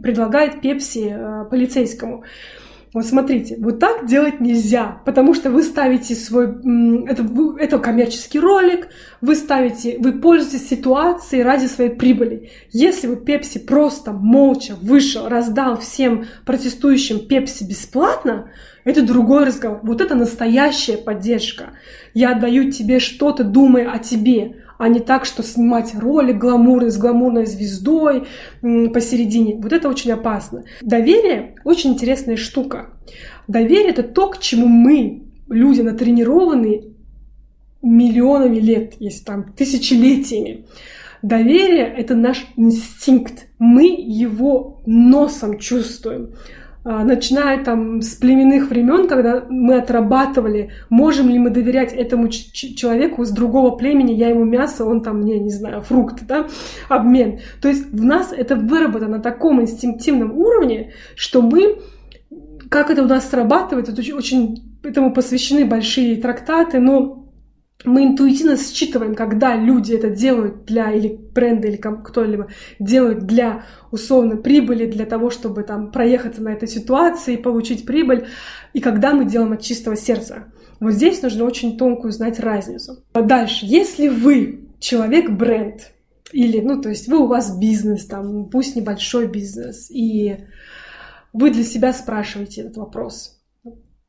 предлагает 0.01 0.61
Пепси 0.61 1.09
э, 1.11 1.45
полицейскому. 1.51 2.23
Вот 2.95 3.05
смотрите, 3.05 3.57
вот 3.59 3.81
так 3.81 4.07
делать 4.07 4.41
нельзя, 4.41 5.03
потому 5.05 5.35
что 5.35 5.51
вы 5.51 5.63
ставите 5.63 6.15
свой... 6.15 6.47
Это, 7.07 7.27
это 7.59 7.79
коммерческий 7.79 8.41
ролик, 8.41 8.89
вы 9.21 9.35
ставите, 9.35 9.99
вы 9.99 10.13
пользуетесь 10.13 10.69
ситуацией 10.69 11.43
ради 11.43 11.67
своей 11.67 11.91
прибыли. 11.91 12.51
Если 12.71 13.07
бы 13.07 13.17
Пепси 13.17 13.59
просто 13.59 14.13
молча 14.13 14.75
вышел, 14.81 15.29
раздал 15.29 15.79
всем 15.79 16.27
протестующим 16.47 17.27
Пепси 17.27 17.65
бесплатно, 17.65 18.51
это 18.85 19.03
другой 19.03 19.45
разговор. 19.45 19.81
Вот 19.83 20.01
это 20.01 20.15
настоящая 20.15 20.97
поддержка. 20.97 21.73
Я 22.15 22.33
отдаю 22.33 22.71
тебе 22.71 23.01
что-то, 23.01 23.45
думая 23.45 23.91
о 23.91 23.99
тебе 23.99 24.63
а 24.79 24.89
не 24.89 25.01
так, 25.01 25.25
что 25.25 25.43
снимать 25.43 25.95
ролик 25.95 26.39
гламурный 26.39 26.91
с 26.91 26.97
гламурной 26.97 27.47
звездой 27.47 28.27
посередине. 28.63 29.57
Вот 29.57 29.73
это 29.73 29.89
очень 29.89 30.13
опасно. 30.13 30.65
Доверие 30.81 31.57
очень 31.65 31.91
интересная 31.91 32.37
штука. 32.37 32.91
Доверие 33.49 33.91
это 33.91 34.03
то, 34.03 34.29
к 34.31 34.39
чему 34.39 34.67
мы, 34.69 35.25
люди 35.49 35.81
натренированы 35.81 36.95
миллионами 37.83 38.59
лет, 38.59 38.95
если 38.99 39.25
там 39.25 39.53
тысячелетиями. 39.53 40.67
Доверие— 41.23 41.87
это 41.97 42.15
наш 42.15 42.47
инстинкт. 42.57 43.47
Мы 43.59 43.87
его 43.87 44.83
носом 44.87 45.59
чувствуем. 45.59 46.35
А, 46.85 47.05
начиная 47.05 47.63
там 47.65 48.01
с 48.01 48.15
племенных 48.15 48.71
времен, 48.71 49.09
когда 49.09 49.45
мы 49.49 49.77
отрабатывали, 49.77 50.71
можем 50.89 51.29
ли 51.29 51.39
мы 51.39 51.51
доверять 51.51 51.93
этому 51.93 52.29
человеку 52.29 53.25
с 53.25 53.31
другого 53.31 53.77
племени, 53.77 54.13
я 54.13 54.29
ему 54.29 54.45
мясо, 54.45 54.85
он 54.85 55.03
там 55.03 55.19
мне, 55.23 55.39
не 55.39 55.51
знаю, 55.51 55.83
фрукты, 55.83 56.25
да, 56.25 56.47
обмен. 56.89 57.41
То 57.61 57.69
есть 57.69 57.93
в 57.93 58.05
нас 58.05 58.33
это 58.33 58.57
выработано 58.57 59.17
на 59.17 59.23
таком 59.23 59.61
инстинктивном 59.61 60.33
уровне, 60.39 60.93
что 61.17 61.43
мы, 61.43 61.81
как 62.71 62.91
это 62.91 63.03
у 63.03 63.07
нас 63.07 63.29
срабатывает, 63.29 63.89
это 63.89 64.01
очень, 64.01 64.15
очень 64.15 64.79
этому 64.83 65.13
посвящены 65.13 65.65
большие 65.65 66.17
трактаты, 66.17 66.79
но 66.79 67.28
мы 67.85 68.05
интуитивно 68.05 68.57
считываем, 68.57 69.15
когда 69.15 69.55
люди 69.55 69.93
это 69.93 70.11
делают 70.11 70.65
для, 70.65 70.91
или 70.93 71.09
бренды, 71.09 71.69
или 71.69 71.77
кто-либо 71.77 72.49
делают 72.81 73.21
для 73.21 73.65
условно 73.93 74.37
прибыли, 74.37 74.91
для 74.91 75.07
того, 75.07 75.31
чтобы 75.31 75.63
там 75.63 75.93
проехаться 75.93 76.43
на 76.43 76.49
этой 76.49 76.67
ситуации, 76.67 77.37
получить 77.37 77.87
прибыль, 77.87 78.27
и 78.73 78.81
когда 78.81 79.15
мы 79.15 79.25
делаем 79.25 79.53
от 79.53 79.63
чистого 79.63 79.97
сердца. 79.97 80.53
Вот 80.81 80.93
здесь 80.93 81.23
нужно 81.23 81.45
очень 81.45 81.79
тонкую 81.79 82.13
знать 82.13 82.41
разницу. 82.41 83.05
А 83.13 83.23
дальше, 83.23 83.61
если 83.63 84.09
вы 84.09 84.69
человек-бренд, 84.81 85.93
или, 86.33 86.61
ну, 86.61 86.81
то 86.83 86.89
есть 86.89 87.09
вы 87.09 87.19
у 87.19 87.27
вас 87.27 87.57
бизнес, 87.59 88.07
там, 88.07 88.47
пусть 88.47 88.77
небольшой 88.77 89.29
бизнес, 89.29 89.89
и 89.91 90.37
вы 91.33 91.51
для 91.51 91.65
себя 91.65 91.93
спрашиваете 91.93 92.63
этот 92.63 92.77
вопрос– 92.77 93.37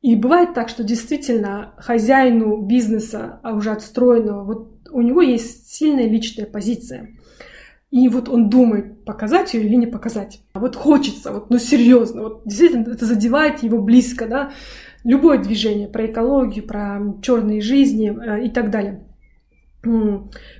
и 0.02 0.16
бывает 0.16 0.54
так, 0.54 0.68
что 0.68 0.82
действительно 0.82 1.74
хозяину 1.76 2.62
бизнеса, 2.62 3.40
а 3.42 3.54
уже 3.54 3.70
отстроенного, 3.70 4.44
вот 4.44 4.88
у 4.90 5.02
него 5.02 5.20
есть 5.20 5.70
сильная 5.72 6.08
личная 6.08 6.46
позиция. 6.46 7.16
И 7.90 8.08
вот 8.08 8.28
он 8.28 8.48
думает, 8.48 9.04
показать 9.04 9.52
ее 9.52 9.64
или 9.64 9.74
не 9.74 9.86
показать. 9.86 10.40
А 10.52 10.60
вот 10.60 10.76
хочется, 10.76 11.32
вот, 11.32 11.50
ну 11.50 11.58
серьезно, 11.58 12.22
вот 12.22 12.42
действительно 12.44 12.92
это 12.92 13.04
задевает 13.04 13.62
его 13.62 13.78
близко, 13.78 14.26
да, 14.26 14.52
любое 15.04 15.38
движение 15.38 15.88
про 15.88 16.06
экологию, 16.06 16.66
про 16.66 17.00
черные 17.20 17.60
жизни 17.60 18.10
э, 18.10 18.46
и 18.46 18.48
так 18.48 18.70
далее. 18.70 19.04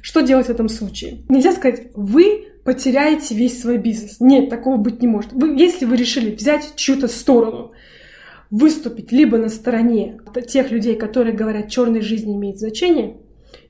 Что 0.03 0.21
делать 0.23 0.47
в 0.47 0.51
этом 0.51 0.69
случае? 0.69 1.23
Нельзя 1.29 1.53
сказать, 1.53 1.93
вы 1.95 2.47
потеряете 2.65 3.35
весь 3.35 3.61
свой 3.61 3.79
бизнес. 3.79 4.17
Нет, 4.19 4.49
такого 4.51 4.77
быть 4.77 5.01
не 5.01 5.09
может. 5.09 5.33
Вы, 5.33 5.57
если 5.57 5.85
вы 5.85 5.97
решили 5.97 6.35
взять 6.35 6.75
чью-то 6.77 7.07
сторону, 7.07 7.73
выступить 8.51 9.13
либо 9.13 9.39
на 9.39 9.49
стороне 9.49 10.21
тех 10.49 10.71
людей, 10.71 10.97
которые 10.97 11.35
говорят, 11.35 11.71
черной 11.71 12.01
жизни 12.01 12.35
имеет 12.35 12.59
значение, 12.59 13.19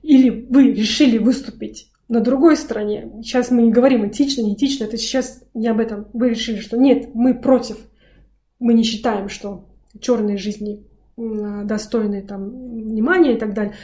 или 0.02 0.46
вы 0.49 0.72
решили 0.72 1.18
выступить 1.18 1.90
на 2.08 2.20
другой 2.20 2.56
стороне. 2.56 3.10
Сейчас 3.22 3.50
мы 3.50 3.62
не 3.62 3.70
говорим 3.70 4.08
этично, 4.08 4.42
не 4.42 4.54
этично, 4.54 4.84
это 4.84 4.96
сейчас 4.96 5.44
не 5.54 5.68
об 5.68 5.80
этом. 5.80 6.08
Вы 6.12 6.30
решили, 6.30 6.58
что 6.58 6.76
нет, 6.76 7.10
мы 7.14 7.38
против, 7.38 7.76
мы 8.58 8.75
не 8.75 8.82
считаем, 8.82 9.28
что 9.28 9.68
черные 10.00 10.38
жизни 10.38 10.87
достойны 11.16 12.22
там 12.22 12.50
внимания 12.84 13.34
и 13.34 13.38
так 13.38 13.52
далее. 13.52 13.75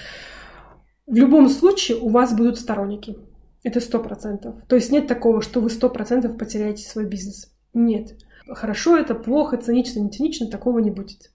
В 1.07 1.15
любом 1.15 1.49
случае 1.49 1.99
у 1.99 2.09
вас 2.09 2.35
будут 2.35 2.59
сторонники. 2.59 3.17
Это 3.63 3.81
сто 3.81 3.99
процентов. 3.99 4.55
То 4.69 4.77
есть 4.77 4.91
нет 4.91 5.07
такого, 5.07 5.43
что 5.43 5.61
вы 5.61 5.71
сто 5.71 5.91
процентов 5.91 6.39
потеряете 6.39 6.89
свой 6.89 7.05
бизнес. 7.05 7.53
Нет 7.75 8.15
хорошо 8.49 8.97
это, 8.97 9.15
плохо, 9.15 9.57
цинично, 9.57 10.01
не 10.01 10.11
цинично, 10.11 10.49
такого 10.49 10.79
не 10.79 10.91
будет. 10.91 11.31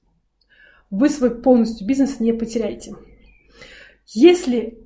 Вы 0.90 1.10
свой 1.10 1.42
полностью 1.42 1.88
бизнес 1.88 2.20
не 2.20 2.34
потеряете. 2.34 2.96
Если 4.08 4.78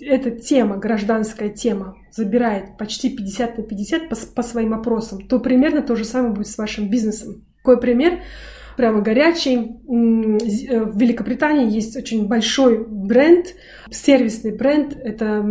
эта 0.00 0.30
тема, 0.30 0.78
гражданская 0.78 1.50
тема, 1.50 1.96
забирает 2.10 2.76
почти 2.78 3.14
50 3.14 3.58
на 3.58 3.64
50 3.64 4.08
по, 4.08 4.16
по 4.34 4.42
своим 4.42 4.74
опросам, 4.74 5.26
то 5.26 5.38
примерно 5.38 5.82
то 5.82 5.96
же 5.96 6.04
самое 6.04 6.32
будет 6.32 6.48
с 6.48 6.58
вашим 6.58 6.88
бизнесом. 6.88 7.44
Какой 7.58 7.80
пример? 7.80 8.20
Прямо 8.76 9.02
горячий. 9.02 9.56
Э, 9.58 10.84
в 10.84 10.98
Великобритании 10.98 11.70
есть 11.70 11.96
очень 11.96 12.26
большой 12.26 12.84
бренд, 12.86 13.54
сервисный 13.90 14.56
бренд. 14.56 14.96
Это 14.96 15.44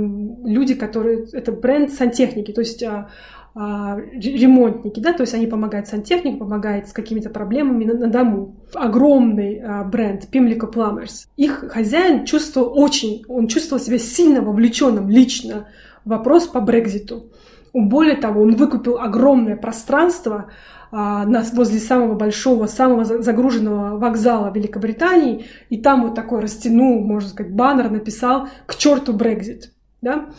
люди, 0.44 0.74
которые... 0.74 1.28
Это 1.32 1.52
бренд 1.52 1.92
сантехники. 1.92 2.52
То 2.52 2.62
есть 2.62 2.82
а, 2.84 3.12
ремонтники, 3.54 5.00
да, 5.02 5.12
то 5.12 5.22
есть 5.22 5.34
они 5.34 5.46
помогают 5.46 5.88
сантехнику, 5.88 6.38
помогают 6.38 6.88
с 6.88 6.94
какими-то 6.94 7.30
проблемами 7.30 7.84
на, 7.84 7.94
на 7.96 8.08
дому. 8.08 8.56
Огромный 8.74 9.60
а, 9.60 9.84
бренд 9.84 10.28
Pimlico 10.32 10.72
Plumbers. 10.72 11.28
Их 11.36 11.66
хозяин 11.70 12.26
чувствовал 12.26 12.80
очень, 12.80 13.26
он 13.28 13.48
чувствовал 13.48 13.84
себя 13.84 14.00
сильно 14.00 14.42
вовлеченным 14.42 15.10
лично 15.10 15.68
в 16.06 16.10
вопрос 16.10 16.48
по 16.48 16.62
Брекзиту. 16.62 17.32
Более 17.74 18.16
того, 18.16 18.42
он 18.42 18.56
выкупил 18.56 18.98
огромное 18.98 19.58
пространство 19.58 20.48
а, 20.92 21.26
нас 21.26 21.54
возле 21.54 21.80
самого 21.80 22.16
большого, 22.16 22.68
самого 22.68 23.04
загруженного 23.04 23.98
вокзала 23.98 24.52
Великобритании, 24.54 25.46
и 25.70 25.78
там 25.78 26.04
вот 26.04 26.16
такой 26.16 26.40
растянул, 26.40 27.02
можно 27.02 27.30
сказать, 27.30 27.54
баннер 27.54 27.92
написал 27.92 28.48
«К 28.66 28.76
черту 28.76 29.12
Брекзит». 29.14 29.74
Да? 30.02 30.30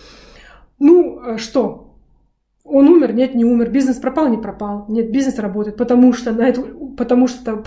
Ну, 0.78 1.20
а 1.20 1.38
что, 1.38 1.91
он 2.64 2.88
умер, 2.88 3.12
нет, 3.12 3.34
не 3.34 3.44
умер, 3.44 3.70
бизнес 3.70 3.96
пропал, 3.96 4.28
не 4.28 4.38
пропал, 4.38 4.86
нет, 4.88 5.10
бизнес 5.10 5.38
работает, 5.38 5.76
потому 5.76 6.12
что, 6.12 6.32
на 6.32 6.48
эту, 6.48 6.62
потому 6.96 7.26
что 7.26 7.64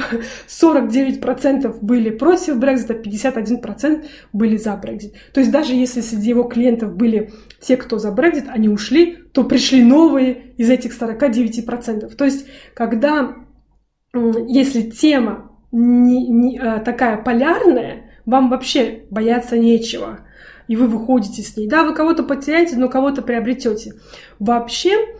49% 0.47 1.77
были 1.81 2.09
против 2.11 2.57
Брекзита, 2.57 2.93
51% 2.93 4.05
были 4.31 4.55
за 4.55 4.75
Брекзит. 4.77 5.13
То 5.33 5.41
есть 5.41 5.51
даже 5.51 5.73
если 5.73 5.99
среди 5.99 6.29
его 6.29 6.43
клиентов 6.43 6.95
были 6.95 7.33
те, 7.59 7.75
кто 7.75 7.97
за 7.97 8.11
Брекзит, 8.11 8.45
они 8.47 8.69
ушли, 8.69 9.17
то 9.33 9.43
пришли 9.43 9.83
новые 9.83 10.53
из 10.57 10.69
этих 10.69 10.97
49%. 10.97 12.15
То 12.15 12.25
есть 12.25 12.47
когда, 12.73 13.35
если 14.13 14.81
тема 14.81 15.51
не, 15.73 16.27
не, 16.29 16.57
а, 16.57 16.79
такая 16.79 17.17
полярная, 17.17 18.11
вам 18.25 18.49
вообще 18.49 19.03
бояться 19.11 19.57
нечего 19.57 20.21
и 20.67 20.75
вы 20.75 20.87
выходите 20.87 21.41
с 21.41 21.55
ней. 21.57 21.67
Да, 21.67 21.83
вы 21.83 21.93
кого-то 21.93 22.23
потеряете, 22.23 22.77
но 22.77 22.89
кого-то 22.89 23.21
приобретете. 23.21 23.93
Вообще, 24.39 25.15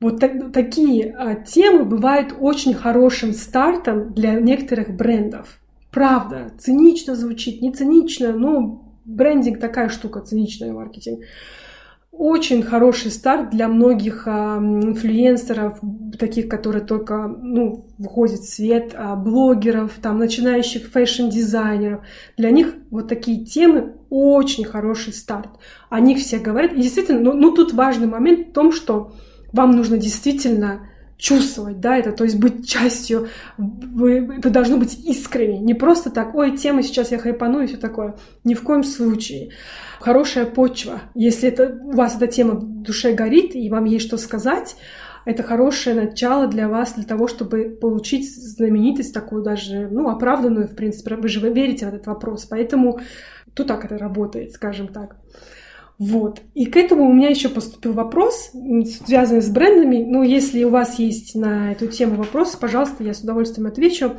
вот 0.00 0.20
так, 0.20 0.52
такие 0.52 1.14
а, 1.16 1.34
темы 1.34 1.84
бывают 1.84 2.34
очень 2.38 2.74
хорошим 2.74 3.32
стартом 3.32 4.12
для 4.12 4.34
некоторых 4.34 4.94
брендов. 4.94 5.58
Правда, 5.90 6.52
цинично 6.58 7.14
звучит, 7.14 7.62
не 7.62 7.72
цинично, 7.72 8.32
но 8.32 8.82
брендинг 9.04 9.58
такая 9.58 9.88
штука, 9.88 10.20
циничный 10.20 10.72
маркетинг 10.72 11.20
очень 12.18 12.62
хороший 12.62 13.10
старт 13.10 13.50
для 13.50 13.68
многих 13.68 14.26
а, 14.26 14.58
инфлюенсеров, 14.58 15.78
таких, 16.18 16.48
которые 16.48 16.84
только 16.84 17.26
ну, 17.28 17.86
выходят 17.98 18.40
в 18.40 18.48
свет, 18.48 18.94
а, 18.94 19.16
блогеров, 19.16 19.92
там, 20.00 20.18
начинающих 20.18 20.88
фэшн-дизайнеров. 20.88 22.00
Для 22.36 22.50
них 22.50 22.74
вот 22.90 23.08
такие 23.08 23.44
темы 23.44 23.94
очень 24.08 24.64
хороший 24.64 25.12
старт. 25.12 25.50
О 25.90 26.00
них 26.00 26.18
все 26.18 26.38
говорят. 26.38 26.72
И 26.72 26.82
действительно, 26.82 27.20
ну, 27.20 27.32
ну 27.34 27.52
тут 27.52 27.72
важный 27.74 28.06
момент 28.06 28.48
в 28.48 28.52
том, 28.52 28.72
что 28.72 29.12
вам 29.52 29.72
нужно 29.72 29.98
действительно 29.98 30.88
чувствовать, 31.16 31.80
да, 31.80 31.96
это, 31.96 32.12
то 32.12 32.24
есть 32.24 32.38
быть 32.38 32.68
частью, 32.68 33.28
вы, 33.56 34.36
это 34.38 34.50
должно 34.50 34.76
быть 34.76 34.98
искренне, 35.04 35.58
не 35.58 35.74
просто 35.74 36.10
так, 36.10 36.34
ой, 36.34 36.56
тема 36.56 36.82
сейчас 36.82 37.10
я 37.10 37.18
хайпану 37.18 37.60
и 37.60 37.66
все 37.66 37.76
такое, 37.76 38.16
ни 38.44 38.54
в 38.54 38.62
коем 38.62 38.84
случае. 38.84 39.50
Хорошая 40.00 40.44
почва, 40.44 41.00
если 41.14 41.48
это, 41.48 41.78
у 41.82 41.92
вас 41.92 42.16
эта 42.16 42.26
тема 42.26 42.54
в 42.54 42.82
душе 42.82 43.12
горит, 43.12 43.54
и 43.54 43.70
вам 43.70 43.84
есть 43.84 44.06
что 44.06 44.18
сказать, 44.18 44.76
это 45.24 45.42
хорошее 45.42 45.96
начало 45.96 46.46
для 46.46 46.68
вас, 46.68 46.94
для 46.94 47.04
того, 47.04 47.26
чтобы 47.26 47.76
получить 47.80 48.32
знаменитость 48.32 49.12
такую 49.12 49.42
даже, 49.42 49.88
ну, 49.90 50.08
оправданную, 50.08 50.68
в 50.68 50.76
принципе, 50.76 51.16
вы 51.16 51.28
же 51.28 51.40
верите 51.50 51.86
в 51.86 51.88
этот 51.88 52.06
вопрос, 52.06 52.44
поэтому 52.44 53.00
тут 53.54 53.66
так 53.66 53.84
это 53.84 53.98
работает, 53.98 54.52
скажем 54.52 54.88
так. 54.88 55.16
Вот. 55.98 56.42
И 56.54 56.66
к 56.66 56.76
этому 56.76 57.08
у 57.08 57.12
меня 57.12 57.28
еще 57.28 57.48
поступил 57.48 57.94
вопрос, 57.94 58.50
связанный 59.04 59.40
с 59.40 59.48
брендами. 59.48 60.04
Ну, 60.04 60.22
если 60.22 60.62
у 60.64 60.70
вас 60.70 60.98
есть 60.98 61.34
на 61.34 61.72
эту 61.72 61.86
тему 61.86 62.16
вопросы, 62.16 62.58
пожалуйста, 62.58 63.02
я 63.02 63.14
с 63.14 63.20
удовольствием 63.20 63.66
отвечу. 63.66 64.12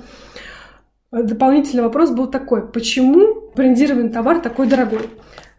Дополнительный 1.11 1.83
вопрос 1.83 2.09
был 2.11 2.27
такой. 2.27 2.67
Почему 2.67 3.51
брендированный 3.55 4.09
товар 4.09 4.39
такой 4.39 4.67
дорогой? 4.67 5.09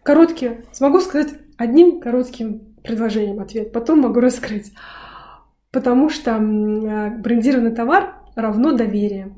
Короткий. 0.03 0.61
Смогу 0.73 0.99
сказать 0.99 1.29
одним 1.57 1.99
коротким 2.01 2.75
предложением 2.83 3.39
ответ. 3.39 3.71
Потом 3.71 4.01
могу 4.01 4.19
раскрыть. 4.19 4.73
Потому 5.71 6.09
что 6.09 6.37
брендированный 6.37 7.73
товар 7.73 8.15
равно 8.35 8.73
доверие. 8.73 9.33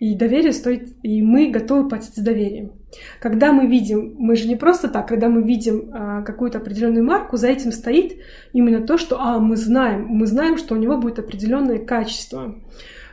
И 0.00 0.16
доверие 0.16 0.52
стоит, 0.52 0.88
и 1.02 1.22
мы 1.22 1.50
готовы 1.50 1.88
платить 1.88 2.16
за 2.16 2.24
доверие. 2.24 2.72
Когда 3.20 3.52
мы 3.52 3.68
видим, 3.68 4.14
мы 4.18 4.34
же 4.34 4.48
не 4.48 4.56
просто 4.56 4.88
так, 4.88 5.06
когда 5.06 5.28
мы 5.28 5.42
видим 5.42 5.90
а, 5.92 6.22
какую-то 6.22 6.58
определенную 6.58 7.04
марку, 7.04 7.36
за 7.36 7.48
этим 7.48 7.70
стоит 7.70 8.20
именно 8.52 8.84
то, 8.84 8.98
что 8.98 9.20
а, 9.20 9.38
мы 9.38 9.56
знаем, 9.56 10.06
мы 10.06 10.26
знаем, 10.26 10.58
что 10.58 10.74
у 10.74 10.78
него 10.78 10.98
будет 10.98 11.20
определенное 11.20 11.78
качество, 11.78 12.56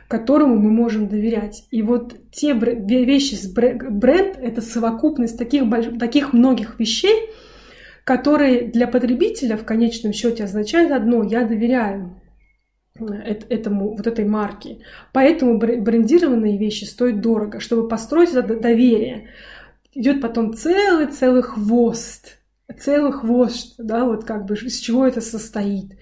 которому 0.08 0.56
мы 0.56 0.70
можем 0.70 1.06
доверять. 1.06 1.64
И 1.70 1.82
вот 1.82 2.16
те 2.32 2.52
вещи 2.52 3.34
с 3.36 3.46
бренд, 3.46 4.36
это 4.40 4.60
совокупность 4.60 5.38
таких, 5.38 5.62
таких 6.00 6.32
многих 6.32 6.80
вещей, 6.80 7.30
который 8.02 8.66
для 8.66 8.88
потребителя 8.88 9.56
в 9.56 9.64
конечном 9.64 10.12
счете 10.12 10.44
означает 10.44 10.90
одно, 10.90 11.22
я 11.22 11.46
доверяю 11.46 12.20
этому, 13.10 13.96
вот 13.96 14.06
этой 14.06 14.24
марке. 14.24 14.78
Поэтому 15.12 15.58
брендированные 15.58 16.58
вещи 16.58 16.84
стоят 16.84 17.20
дорого. 17.20 17.60
Чтобы 17.60 17.88
построить 17.88 18.30
это 18.30 18.58
доверие, 18.58 19.28
идет 19.94 20.20
потом 20.20 20.54
целый-целый 20.54 21.42
хвост, 21.42 22.38
целый 22.78 23.12
хвост, 23.12 23.74
да, 23.78 24.04
вот 24.04 24.24
как 24.24 24.46
бы 24.46 24.54
из 24.54 24.78
чего 24.78 25.06
это 25.06 25.20
состоит. 25.20 25.96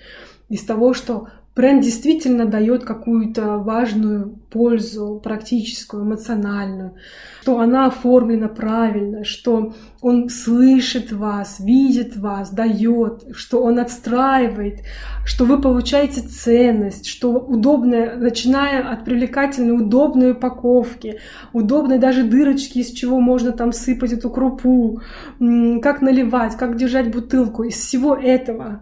Из 0.49 0.65
того, 0.65 0.95
что 0.95 1.29
бренд 1.55 1.83
действительно 1.83 2.47
дает 2.47 2.85
какую-то 2.85 3.59
важную 3.59 4.39
пользу, 4.51 5.21
практическую, 5.23 6.05
эмоциональную, 6.05 6.95
что 7.43 7.61
она 7.61 7.87
оформлена 7.87 8.49
правильно, 8.49 9.25
что 9.25 9.75
он 10.01 10.29
слышит 10.29 11.13
вас, 11.13 11.61
видит 11.61 12.17
вас, 12.17 12.51
дает, 12.51 13.25
что 13.33 13.63
он 13.63 13.79
отстраивает, 13.79 14.81
что 15.25 15.45
вы 15.45 15.61
получаете 15.61 16.21
ценность, 16.23 17.07
что 17.07 17.33
удобная, 17.33 18.17
начиная 18.17 18.89
от 18.89 19.05
привлекательной, 19.05 19.77
удобной 19.77 20.33
упаковки, 20.33 21.21
удобной 21.53 21.99
даже 21.99 22.23
дырочки, 22.23 22.79
из 22.79 22.91
чего 22.93 23.21
можно 23.21 23.53
там 23.53 23.73
сыпать 23.73 24.13
эту 24.13 24.31
крупу, 24.31 25.01
как 25.39 26.01
наливать, 26.01 26.57
как 26.57 26.77
держать 26.77 27.11
бутылку, 27.13 27.65
из 27.65 27.75
всего 27.75 28.15
этого 28.15 28.81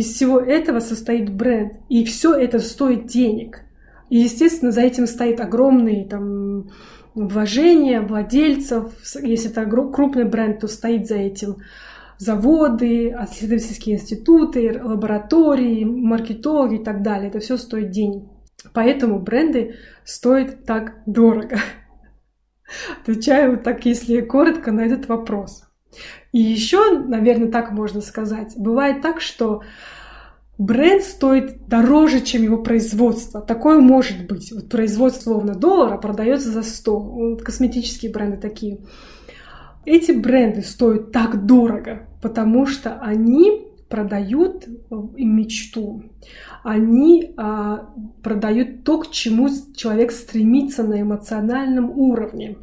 из 0.00 0.14
всего 0.14 0.40
этого 0.40 0.80
состоит 0.80 1.30
бренд. 1.30 1.74
И 1.90 2.04
все 2.06 2.34
это 2.34 2.58
стоит 2.58 3.06
денег. 3.06 3.64
И, 4.08 4.16
естественно, 4.16 4.72
за 4.72 4.80
этим 4.80 5.06
стоит 5.06 5.40
огромные 5.40 6.06
там, 6.06 6.70
вложения 7.14 8.00
владельцев. 8.00 8.94
Если 9.22 9.50
это 9.50 9.66
крупный 9.66 10.24
бренд, 10.24 10.60
то 10.60 10.68
стоит 10.68 11.06
за 11.06 11.16
этим 11.16 11.58
заводы, 12.16 13.10
исследовательские 13.10 13.96
институты, 13.96 14.80
лаборатории, 14.82 15.84
маркетологи 15.84 16.76
и 16.76 16.84
так 16.84 17.02
далее. 17.02 17.28
Это 17.28 17.40
все 17.40 17.58
стоит 17.58 17.90
денег. 17.90 18.24
Поэтому 18.72 19.20
бренды 19.20 19.76
стоят 20.04 20.64
так 20.64 21.02
дорого. 21.04 21.58
Отвечаю 23.02 23.58
так, 23.58 23.84
если 23.84 24.22
коротко 24.22 24.72
на 24.72 24.80
этот 24.80 25.08
вопрос. 25.08 25.64
И 26.32 26.40
еще, 26.40 26.98
наверное, 26.98 27.50
так 27.50 27.72
можно 27.72 28.00
сказать, 28.00 28.54
бывает 28.56 29.02
так, 29.02 29.20
что 29.20 29.62
бренд 30.58 31.02
стоит 31.02 31.66
дороже, 31.66 32.20
чем 32.20 32.42
его 32.42 32.58
производство. 32.58 33.40
Такое 33.40 33.80
может 33.80 34.26
быть. 34.26 34.52
Вот 34.52 34.68
производство 34.68 35.30
словно 35.30 35.54
доллара 35.54 35.96
продается 35.98 36.50
за 36.50 36.62
100. 36.62 36.98
Вот 37.00 37.42
косметические 37.42 38.12
бренды 38.12 38.36
такие. 38.36 38.78
Эти 39.86 40.12
бренды 40.12 40.62
стоят 40.62 41.10
так 41.10 41.46
дорого, 41.46 42.06
потому 42.20 42.66
что 42.66 43.00
они 43.00 43.66
продают 43.88 44.66
мечту. 45.16 46.04
Они 46.62 47.32
а, 47.36 47.88
продают 48.22 48.84
то, 48.84 49.00
к 49.00 49.10
чему 49.10 49.48
человек 49.74 50.12
стремится 50.12 50.84
на 50.84 51.00
эмоциональном 51.00 51.90
уровне. 51.90 52.56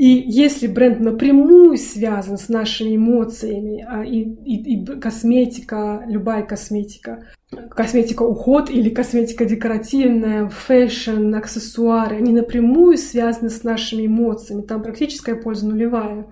И 0.00 0.24
если 0.26 0.66
бренд 0.66 0.98
напрямую 0.98 1.76
связан 1.76 2.38
с 2.38 2.48
нашими 2.48 2.96
эмоциями, 2.96 3.86
а, 3.86 4.02
и, 4.02 4.20
и, 4.22 4.76
и 4.76 4.86
косметика, 4.98 6.04
любая 6.06 6.42
косметика, 6.42 7.26
косметика 7.68 8.22
уход 8.22 8.70
или 8.70 8.88
косметика 8.88 9.44
декоративная, 9.44 10.48
фэшн, 10.48 11.34
аксессуары, 11.34 12.16
они 12.16 12.32
напрямую 12.32 12.96
связаны 12.96 13.50
с 13.50 13.62
нашими 13.62 14.06
эмоциями. 14.06 14.62
Там 14.62 14.82
практическая 14.82 15.34
польза 15.34 15.68
нулевая. 15.68 16.28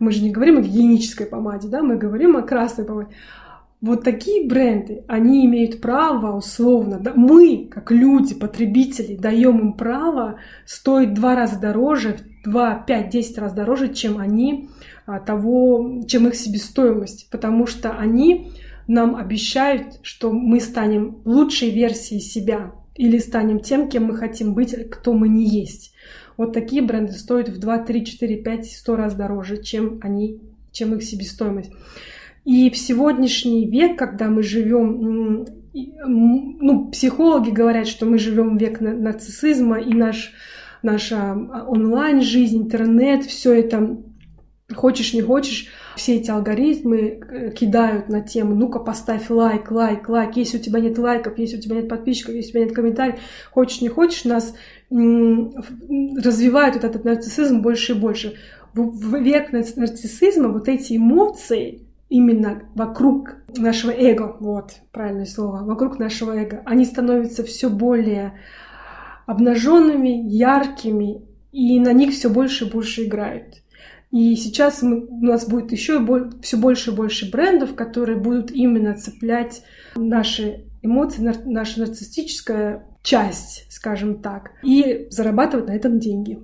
Мы 0.00 0.10
же 0.10 0.20
не 0.24 0.32
говорим 0.32 0.58
о 0.58 0.62
гигиенической 0.62 1.26
помаде, 1.26 1.68
да, 1.68 1.84
мы 1.84 1.96
говорим 1.96 2.36
о 2.36 2.42
красной 2.42 2.86
помаде. 2.86 3.10
Вот 3.80 4.02
такие 4.02 4.48
бренды, 4.48 5.04
они 5.06 5.46
имеют 5.46 5.80
право 5.80 6.36
условно, 6.36 6.98
да, 6.98 7.12
мы, 7.14 7.68
как 7.70 7.92
люди, 7.92 8.34
потребители, 8.34 9.14
даем 9.14 9.60
им 9.60 9.72
право 9.74 10.40
стоить 10.66 11.14
два 11.14 11.36
раза 11.36 11.60
дороже, 11.60 12.16
2, 12.44 12.84
5, 12.86 13.08
10 13.10 13.38
раз 13.38 13.52
дороже, 13.52 13.92
чем 13.92 14.18
они 14.18 14.68
а, 15.06 15.20
того, 15.20 16.02
чем 16.06 16.28
их 16.28 16.34
себестоимость, 16.34 17.28
потому 17.30 17.66
что 17.66 17.92
они 17.92 18.52
нам 18.86 19.16
обещают, 19.16 20.00
что 20.02 20.32
мы 20.32 20.60
станем 20.60 21.18
лучшей 21.24 21.70
версией 21.70 22.20
себя 22.20 22.72
или 22.96 23.18
станем 23.18 23.60
тем, 23.60 23.88
кем 23.88 24.04
мы 24.04 24.16
хотим 24.16 24.54
быть, 24.54 24.74
кто 24.90 25.12
мы 25.12 25.28
не 25.28 25.48
есть. 25.48 25.94
Вот 26.36 26.52
такие 26.52 26.82
бренды 26.82 27.12
стоят 27.12 27.48
в 27.48 27.58
2, 27.58 27.78
3, 27.78 28.04
4, 28.04 28.36
5, 28.36 28.66
100 28.66 28.96
раз 28.96 29.14
дороже, 29.14 29.62
чем 29.62 30.00
они, 30.02 30.40
чем 30.72 30.94
их 30.94 31.02
себестоимость. 31.02 31.70
И 32.44 32.70
в 32.70 32.76
сегодняшний 32.76 33.66
век, 33.66 33.98
когда 33.98 34.28
мы 34.28 34.42
живем, 34.42 35.46
ну, 35.72 36.88
психологи 36.90 37.50
говорят, 37.50 37.86
что 37.86 38.06
мы 38.06 38.18
живем 38.18 38.56
век 38.56 38.80
нарциссизма, 38.80 39.80
и 39.80 39.92
наш, 39.92 40.32
наша 40.82 41.34
онлайн-жизнь, 41.66 42.58
интернет, 42.58 43.24
все 43.24 43.52
это 43.52 43.98
хочешь 44.74 45.14
не 45.14 45.22
хочешь, 45.22 45.68
все 45.96 46.16
эти 46.16 46.30
алгоритмы 46.30 46.98
э, 46.98 47.50
кидают 47.50 48.08
на 48.08 48.20
тему, 48.20 48.54
ну-ка 48.54 48.78
поставь 48.78 49.28
лайк, 49.30 49.70
лайк, 49.70 50.08
лайк, 50.08 50.36
если 50.36 50.58
у 50.58 50.60
тебя 50.60 50.80
нет 50.80 50.98
лайков, 50.98 51.38
если 51.38 51.58
у 51.58 51.60
тебя 51.60 51.76
нет 51.76 51.88
подписчиков, 51.88 52.34
если 52.34 52.50
у 52.50 52.52
тебя 52.52 52.64
нет 52.64 52.74
комментариев, 52.74 53.20
хочешь 53.50 53.80
не 53.80 53.88
хочешь, 53.88 54.24
нас 54.24 54.54
развивают 54.90 56.74
вот 56.74 56.84
этот 56.84 57.04
нарциссизм 57.04 57.62
больше 57.62 57.92
и 57.92 57.96
больше. 57.96 58.34
В 58.74 59.16
век 59.16 59.52
нарциссизма 59.52 60.48
вот 60.48 60.68
эти 60.68 60.96
эмоции, 60.96 61.82
именно 62.08 62.62
вокруг 62.74 63.36
нашего 63.56 63.92
эго, 63.92 64.36
вот, 64.40 64.72
правильное 64.92 65.26
слово, 65.26 65.64
вокруг 65.64 65.98
нашего 65.98 66.32
эго, 66.36 66.62
они 66.64 66.84
становятся 66.84 67.44
все 67.44 67.68
более 67.68 68.34
обнаженными, 69.30 70.28
яркими, 70.28 71.22
и 71.52 71.78
на 71.78 71.92
них 71.92 72.10
все 72.10 72.28
больше 72.28 72.66
и 72.66 72.70
больше 72.70 73.04
играют. 73.04 73.62
И 74.10 74.34
сейчас 74.34 74.82
мы, 74.82 75.06
у 75.06 75.24
нас 75.24 75.48
будет 75.48 75.70
еще 75.70 76.04
все 76.42 76.56
больше 76.56 76.90
и 76.90 76.94
больше 76.94 77.30
брендов, 77.30 77.76
которые 77.76 78.18
будут 78.18 78.50
именно 78.50 78.94
цеплять 78.94 79.62
наши 79.94 80.64
эмоции, 80.82 81.32
наша 81.44 81.80
нарциссическая 81.80 82.86
часть, 83.02 83.66
скажем 83.70 84.20
так, 84.20 84.50
и 84.64 85.06
зарабатывать 85.10 85.68
на 85.68 85.76
этом 85.76 86.00
деньги. 86.00 86.40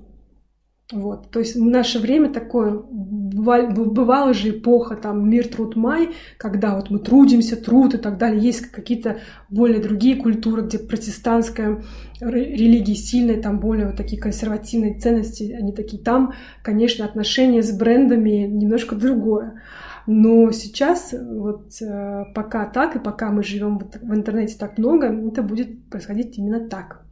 Вот, 0.92 1.32
то 1.32 1.40
есть 1.40 1.56
в 1.56 1.64
наше 1.64 1.98
время 1.98 2.32
такое, 2.32 2.70
бывала 2.72 4.32
же 4.32 4.50
эпоха, 4.50 4.94
там, 4.94 5.28
мир, 5.28 5.48
труд, 5.48 5.74
май, 5.74 6.10
когда 6.38 6.76
вот 6.76 6.90
мы 6.90 7.00
трудимся, 7.00 7.56
труд 7.56 7.94
и 7.94 7.98
так 7.98 8.18
далее. 8.18 8.40
Есть 8.40 8.66
какие-то 8.70 9.18
более 9.50 9.82
другие 9.82 10.14
культуры, 10.14 10.62
где 10.62 10.78
протестантская 10.78 11.82
религия 12.20 12.94
сильная, 12.94 13.42
там 13.42 13.58
более 13.58 13.88
вот 13.88 13.96
такие 13.96 14.22
консервативные 14.22 14.96
ценности, 14.96 15.56
они 15.58 15.72
такие. 15.72 16.00
Там, 16.00 16.34
конечно, 16.62 17.04
отношения 17.04 17.64
с 17.64 17.76
брендами 17.76 18.46
немножко 18.46 18.94
другое. 18.94 19.60
Но 20.06 20.52
сейчас 20.52 21.12
вот 21.12 21.82
э, 21.82 22.24
пока 22.32 22.64
так, 22.66 22.94
и 22.94 23.00
пока 23.00 23.32
мы 23.32 23.42
живем 23.42 23.78
в 23.78 24.14
интернете 24.14 24.54
так 24.56 24.78
много, 24.78 25.08
это 25.08 25.42
будет 25.42 25.90
происходить 25.90 26.38
именно 26.38 26.60
так. 26.68 27.05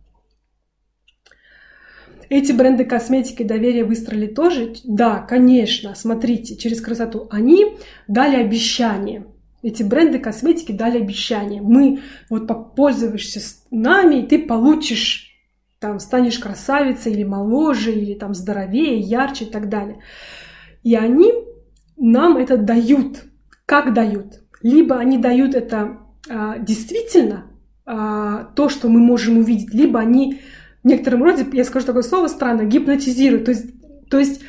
Эти 2.35 2.51
бренды 2.51 2.85
косметики 2.85 3.44
доверия 3.44 3.85
выстроили 3.85 4.27
тоже? 4.27 4.75
Да, 4.83 5.20
конечно, 5.20 5.94
смотрите, 5.94 6.57
через 6.57 6.81
красоту. 6.81 7.29
Они 7.31 7.77
дали 8.09 8.35
обещание. 8.35 9.25
Эти 9.62 9.85
бренды 9.85 10.18
косметики 10.18 10.73
дали 10.73 10.99
обещание. 10.99 11.62
Мы, 11.62 12.01
вот 12.29 12.49
попользуешься 12.49 13.38
нами, 13.70 14.16
и 14.16 14.27
ты 14.27 14.40
получишь, 14.40 15.31
там, 15.79 16.01
станешь 16.01 16.40
красавицей 16.40 17.12
или 17.12 17.23
моложе, 17.23 17.92
или 17.92 18.14
там 18.14 18.35
здоровее, 18.35 18.99
ярче 18.99 19.44
и 19.44 19.49
так 19.49 19.68
далее. 19.68 20.01
И 20.83 20.97
они 20.97 21.31
нам 21.97 22.37
это 22.37 22.57
дают. 22.57 23.27
Как 23.64 23.94
дают? 23.94 24.42
Либо 24.61 24.99
они 24.99 25.18
дают 25.18 25.55
это 25.55 25.99
а, 26.29 26.59
действительно, 26.59 27.44
а, 27.87 28.42
то, 28.57 28.68
что 28.68 28.88
мы 28.88 28.99
можем 28.99 29.38
увидеть, 29.38 29.73
либо 29.73 30.01
они 30.01 30.40
в 30.85 30.87
некотором 30.87 31.25
роде, 31.25 31.47
я 31.53 31.64
скажу 31.64 31.87
такое 31.87 32.03
слово 32.03 32.29
странное, 32.29 32.66
гипнотизирует. 32.66 33.47
То 33.47 33.51
есть, 33.53 33.66
то 34.11 34.18
есть 34.18 34.42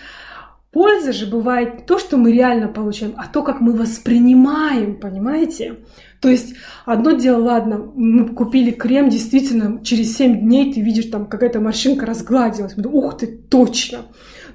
польза 0.72 1.14
же 1.14 1.28
бывает 1.28 1.76
не 1.78 1.84
то, 1.84 1.98
что 1.98 2.18
мы 2.18 2.34
реально 2.34 2.68
получаем, 2.68 3.14
а 3.18 3.28
то, 3.28 3.42
как 3.42 3.62
мы 3.62 3.72
воспринимаем, 3.72 5.00
понимаете? 5.00 5.78
То 6.26 6.32
есть 6.32 6.56
одно 6.86 7.12
дело, 7.12 7.44
ладно, 7.44 7.92
мы 7.94 8.28
купили 8.30 8.72
крем, 8.72 9.10
действительно, 9.10 9.80
через 9.84 10.18
7 10.18 10.40
дней 10.40 10.74
ты 10.74 10.82
видишь, 10.82 11.06
там 11.06 11.28
какая-то 11.28 11.60
морщинка 11.60 12.08
разгладилась. 12.08 12.76
Ух 12.84 13.16
ты, 13.20 13.28
точно! 13.28 14.08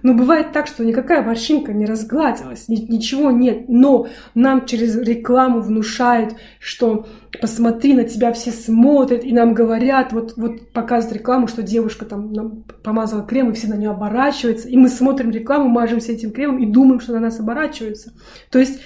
Но 0.03 0.15
бывает 0.15 0.51
так, 0.51 0.67
что 0.67 0.85
никакая 0.85 1.23
морщинка 1.23 1.73
не 1.73 1.87
разгладилась, 1.87 2.67
ничего 2.67 3.31
нет. 3.31 3.69
Но 3.69 4.09
нам 4.35 4.67
через 4.67 4.97
рекламу 4.97 5.61
внушают, 5.61 6.35
что 6.59 7.07
посмотри, 7.41 7.95
на 7.95 8.03
тебя 8.03 8.33
все 8.33 8.51
смотрят, 8.51 9.23
и 9.23 9.33
нам 9.33 9.55
говорят, 9.55 10.13
вот, 10.13 10.33
вот 10.37 10.73
показывают 10.73 11.19
рекламу, 11.19 11.47
что 11.47 11.63
девушка 11.63 12.05
там 12.05 12.33
нам 12.33 12.65
помазала 12.83 13.23
крем, 13.23 13.51
и 13.51 13.55
все 13.55 13.69
на 13.69 13.75
нее 13.75 13.91
оборачиваются. 13.91 14.69
И 14.69 14.77
мы 14.77 14.89
смотрим 14.89 15.31
рекламу, 15.31 15.69
мажемся 15.69 16.11
этим 16.11 16.33
кремом 16.33 16.59
и 16.59 16.67
думаем, 16.67 16.99
что 16.99 17.13
на 17.13 17.21
нас 17.21 17.39
оборачиваются. 17.39 18.13
То 18.51 18.59
есть 18.59 18.81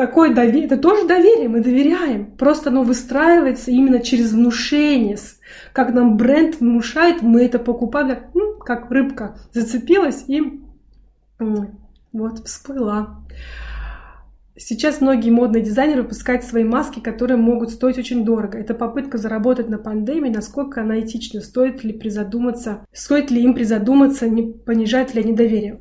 такое 0.00 0.34
доверие, 0.34 0.64
это 0.64 0.78
тоже 0.78 1.06
доверие, 1.06 1.50
мы 1.50 1.60
доверяем. 1.60 2.30
Просто 2.38 2.70
оно 2.70 2.84
выстраивается 2.84 3.70
именно 3.70 4.00
через 4.00 4.32
внушение. 4.32 5.18
Как 5.74 5.92
нам 5.92 6.16
бренд 6.16 6.58
внушает, 6.58 7.20
мы 7.20 7.44
это 7.44 7.58
покупаем, 7.58 8.16
как 8.64 8.90
рыбка 8.90 9.36
зацепилась 9.52 10.24
и 10.26 10.62
вот 12.14 12.46
всплыла. 12.46 13.20
Сейчас 14.56 15.02
многие 15.02 15.28
модные 15.28 15.62
дизайнеры 15.62 16.02
выпускают 16.04 16.44
свои 16.44 16.64
маски, 16.64 17.00
которые 17.00 17.36
могут 17.36 17.68
стоить 17.68 17.98
очень 17.98 18.24
дорого. 18.24 18.56
Это 18.56 18.72
попытка 18.72 19.18
заработать 19.18 19.68
на 19.68 19.76
пандемии, 19.76 20.30
насколько 20.30 20.80
она 20.80 20.98
этична, 21.00 21.42
стоит 21.42 21.84
ли 21.84 21.92
призадуматься, 21.92 22.86
стоит 22.90 23.30
ли 23.30 23.42
им 23.42 23.52
призадуматься, 23.52 24.30
не 24.30 24.44
понижает 24.44 25.14
ли 25.14 25.22
недоверие. 25.22 25.78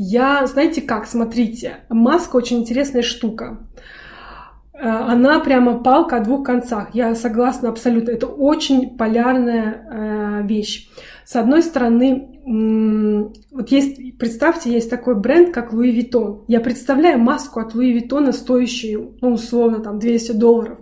Я, 0.00 0.46
знаете 0.46 0.80
как, 0.80 1.08
смотрите, 1.08 1.78
маска 1.88 2.36
очень 2.36 2.60
интересная 2.60 3.02
штука. 3.02 3.66
Э, 4.72 4.88
она 4.88 5.40
прямо 5.40 5.82
палка 5.82 6.18
о 6.18 6.20
двух 6.20 6.46
концах. 6.46 6.94
Я 6.94 7.16
согласна 7.16 7.68
абсолютно. 7.68 8.12
Это 8.12 8.28
очень 8.28 8.96
полярная 8.96 9.88
э, 9.90 10.46
вещь. 10.46 10.88
С 11.24 11.34
одной 11.34 11.64
стороны, 11.64 12.28
вот 13.50 13.70
есть, 13.72 14.16
представьте, 14.18 14.70
есть 14.72 14.88
такой 14.88 15.16
бренд, 15.16 15.52
как 15.52 15.72
Louis 15.72 15.92
Vuitton. 15.92 16.44
Я 16.46 16.60
представляю 16.60 17.18
маску 17.18 17.58
от 17.58 17.74
Louis 17.74 17.92
Vuitton, 17.92 18.32
стоящую, 18.32 19.16
ну, 19.20 19.32
условно, 19.32 19.80
там, 19.80 19.98
200 19.98 20.30
долларов. 20.30 20.78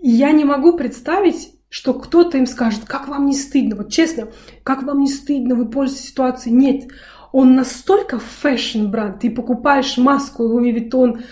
И 0.00 0.08
я 0.08 0.30
не 0.30 0.44
могу 0.44 0.76
представить, 0.76 1.52
что 1.68 1.94
кто-то 1.94 2.38
им 2.38 2.46
скажет, 2.46 2.84
как 2.86 3.08
вам 3.08 3.26
не 3.26 3.34
стыдно, 3.34 3.74
вот 3.74 3.90
честно, 3.90 4.28
как 4.62 4.84
вам 4.84 5.00
не 5.00 5.08
стыдно, 5.08 5.56
вы 5.56 5.68
пользуетесь 5.68 6.08
ситуацией. 6.10 6.54
Нет, 6.54 6.84
он 7.32 7.54
настолько 7.54 8.18
фэшн-бренд, 8.18 9.20
ты 9.20 9.30
покупаешь 9.30 9.96
маску 9.96 10.44
Louis 10.44 10.74
Vuitton 10.74 11.22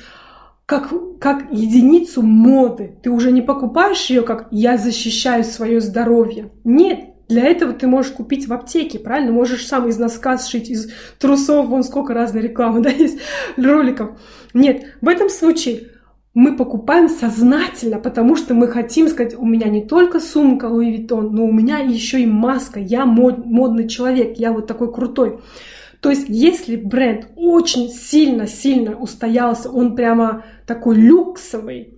как, 0.67 0.93
как 1.19 1.51
единицу 1.51 2.23
моды. 2.23 2.97
Ты 3.03 3.11
уже 3.11 3.33
не 3.33 3.43
покупаешь 3.43 4.11
ее 4.11 4.23
как 4.23 4.49
«я 4.51 4.77
защищаю 4.77 5.45
свое 5.45 5.81
здоровье». 5.81 6.51
Нет, 6.65 7.15
для 7.29 7.45
этого 7.45 7.73
ты 7.73 7.87
можешь 7.87 8.13
купить 8.13 8.49
в 8.49 8.53
аптеке, 8.53 8.99
правильно? 8.99 9.33
Можешь 9.33 9.67
сам 9.67 9.89
из 9.89 9.99
носка 9.99 10.39
сшить, 10.39 10.71
из 10.71 10.91
трусов, 11.19 11.67
вон 11.67 11.83
сколько 11.83 12.15
разной 12.15 12.43
рекламы, 12.43 12.81
да, 12.83 12.91
есть 12.91 13.19
роликов. 13.57 14.19
Нет, 14.55 14.95
в 15.01 15.09
этом 15.09 15.29
случае 15.29 15.89
мы 16.35 16.57
покупаем 16.57 17.09
сознательно, 17.09 17.99
потому 17.99 18.37
что 18.37 18.55
мы 18.55 18.69
хотим 18.69 19.09
сказать, 19.09 19.35
у 19.37 19.45
меня 19.45 19.69
не 19.69 19.85
только 19.85 20.21
сумка 20.21 20.67
Louis 20.67 20.97
Vuitton, 20.97 21.31
но 21.31 21.45
у 21.45 21.53
меня 21.53 21.79
еще 21.79 22.21
и 22.21 22.27
маска, 22.27 22.79
я 22.79 23.07
мод, 23.07 23.45
модный 23.45 23.89
человек, 23.89 24.39
я 24.39 24.53
вот 24.53 24.67
такой 24.67 24.93
крутой. 24.93 25.41
То 26.01 26.11
есть, 26.11 26.27
если 26.29 26.77
бренд 26.77 27.29
очень 27.37 27.89
сильно-сильно 27.89 28.97
устоялся, 28.97 29.71
он 29.71 29.97
прямо 29.97 30.45
такой 30.67 30.97
люксовый, 30.97 31.95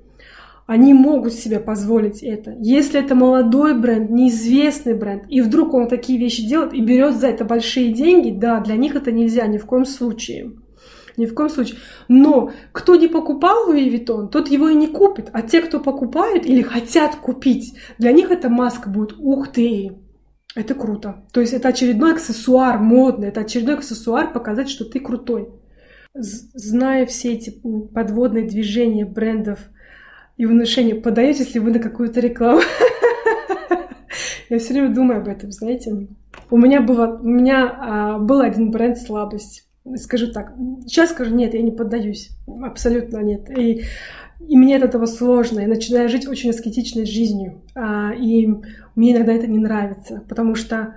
они 0.66 0.94
могут 0.94 1.32
себе 1.32 1.58
позволить 1.58 2.22
это. 2.22 2.54
Если 2.60 3.00
это 3.00 3.16
молодой 3.16 3.76
бренд, 3.76 4.08
неизвестный 4.08 4.94
бренд, 4.94 5.24
и 5.28 5.40
вдруг 5.40 5.74
он 5.74 5.88
такие 5.88 6.16
вещи 6.16 6.46
делает 6.46 6.72
и 6.72 6.80
берет 6.80 7.16
за 7.16 7.26
это 7.26 7.44
большие 7.44 7.92
деньги, 7.92 8.30
да, 8.30 8.60
для 8.60 8.76
них 8.76 8.94
это 8.94 9.10
нельзя 9.10 9.48
ни 9.48 9.58
в 9.58 9.66
коем 9.66 9.84
случае. 9.84 10.52
Ни 11.16 11.26
в 11.26 11.34
коем 11.34 11.50
случае. 11.50 11.78
Но 12.06 12.52
кто 12.70 12.94
не 12.94 13.08
покупал 13.08 13.66
Луи 13.66 13.88
Виттон, 13.88 14.28
тот 14.28 14.48
его 14.48 14.68
и 14.68 14.76
не 14.76 14.86
купит. 14.86 15.28
А 15.32 15.42
те, 15.42 15.60
кто 15.60 15.80
покупают 15.80 16.46
или 16.46 16.62
хотят 16.62 17.16
купить, 17.16 17.74
для 17.98 18.12
них 18.12 18.30
эта 18.30 18.48
маска 18.48 18.88
будет 18.88 19.16
«Ух 19.18 19.48
ты!» 19.48 19.90
Это 20.56 20.74
круто. 20.74 21.24
То 21.32 21.40
есть 21.40 21.52
это 21.52 21.68
очередной 21.68 22.12
аксессуар 22.12 22.78
модный, 22.78 23.28
это 23.28 23.42
очередной 23.42 23.76
аксессуар 23.76 24.32
показать, 24.32 24.68
что 24.68 24.84
ты 24.84 24.98
крутой. 24.98 25.48
Зная 26.12 27.06
все 27.06 27.34
эти 27.34 27.50
подводные 27.94 28.44
движения 28.44 29.04
брендов 29.04 29.60
и 30.36 30.46
внушения, 30.46 30.96
поддаетесь 30.96 31.54
ли 31.54 31.60
вы 31.60 31.70
на 31.70 31.78
какую-то 31.78 32.18
рекламу? 32.18 32.62
Я 34.48 34.58
все 34.58 34.72
время 34.72 34.92
думаю 34.92 35.20
об 35.20 35.28
этом, 35.28 35.52
знаете. 35.52 36.08
У 36.50 36.56
меня, 36.58 36.80
было, 36.80 37.20
у 37.22 37.28
меня 37.28 37.76
а, 37.78 38.18
был 38.18 38.40
один 38.40 38.72
бренд 38.72 38.98
«Слабость». 38.98 39.68
Скажу 39.96 40.32
так, 40.32 40.52
сейчас 40.84 41.10
скажу, 41.10 41.34
нет, 41.34 41.54
я 41.54 41.62
не 41.62 41.70
поддаюсь. 41.70 42.30
Абсолютно 42.62 43.18
нет. 43.18 43.48
И 43.56 43.84
и 44.48 44.57
мне 44.57 44.76
от 44.76 44.83
этого 44.83 45.07
сложно. 45.07 45.61
Я 45.61 45.68
начинаю 45.68 46.09
жить 46.09 46.26
очень 46.26 46.50
аскетичной 46.50 47.07
жизнью. 47.07 47.61
А, 47.74 48.12
и 48.12 48.48
мне 48.94 49.12
иногда 49.12 49.33
это 49.33 49.46
не 49.46 49.59
нравится, 49.59 50.22
потому 50.29 50.55
что 50.55 50.94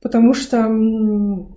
потому 0.00 0.34
что 0.34 0.58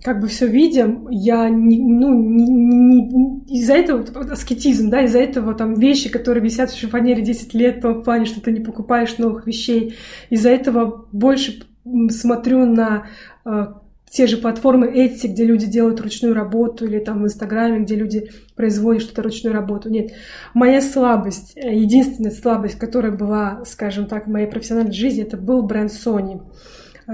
как 0.04 0.20
бы 0.20 0.28
все 0.28 0.46
видим, 0.46 1.08
я 1.10 1.48
не, 1.48 1.80
ну, 1.80 2.14
не, 2.14 2.46
не, 2.46 3.40
из-за 3.48 3.74
этого 3.74 4.04
аскетизм, 4.30 4.88
да, 4.88 5.02
из-за 5.02 5.18
этого 5.18 5.52
там 5.54 5.74
вещи, 5.74 6.08
которые 6.08 6.44
висят 6.44 6.70
в 6.70 6.78
шифонере 6.78 7.22
10 7.22 7.54
лет, 7.54 7.78
в 7.78 7.80
том 7.80 8.04
плане, 8.04 8.24
что 8.24 8.40
ты 8.40 8.52
не 8.52 8.60
покупаешь 8.60 9.18
новых 9.18 9.48
вещей, 9.48 9.96
из-за 10.30 10.50
этого 10.50 11.06
больше 11.10 11.64
смотрю 12.10 12.66
на 12.66 13.06
а, 13.44 13.82
те 14.16 14.26
же 14.26 14.38
платформы 14.38 14.86
Etsy, 14.86 15.28
где 15.28 15.44
люди 15.44 15.66
делают 15.66 16.00
ручную 16.00 16.34
работу, 16.34 16.86
или 16.86 17.00
там 17.00 17.20
в 17.20 17.26
Инстаграме, 17.26 17.80
где 17.80 17.96
люди 17.96 18.30
производят 18.54 19.02
что-то 19.02 19.22
ручную 19.22 19.52
работу. 19.52 19.90
Нет, 19.90 20.12
моя 20.54 20.80
слабость, 20.80 21.52
единственная 21.54 22.30
слабость, 22.30 22.78
которая 22.78 23.12
была, 23.12 23.62
скажем 23.66 24.06
так, 24.06 24.26
в 24.26 24.30
моей 24.30 24.46
профессиональной 24.46 24.94
жизни, 24.94 25.22
это 25.22 25.36
был 25.36 25.62
бренд 25.64 25.90
Sony. 25.90 26.40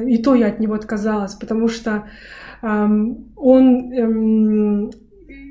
И 0.07 0.23
то 0.23 0.37
я 0.37 0.47
от 0.47 0.61
него 0.61 0.75
отказалась, 0.75 1.35
потому 1.35 1.67
что 1.67 2.05
эм, 2.63 3.33
он 3.35 3.93
эм, 3.93 4.91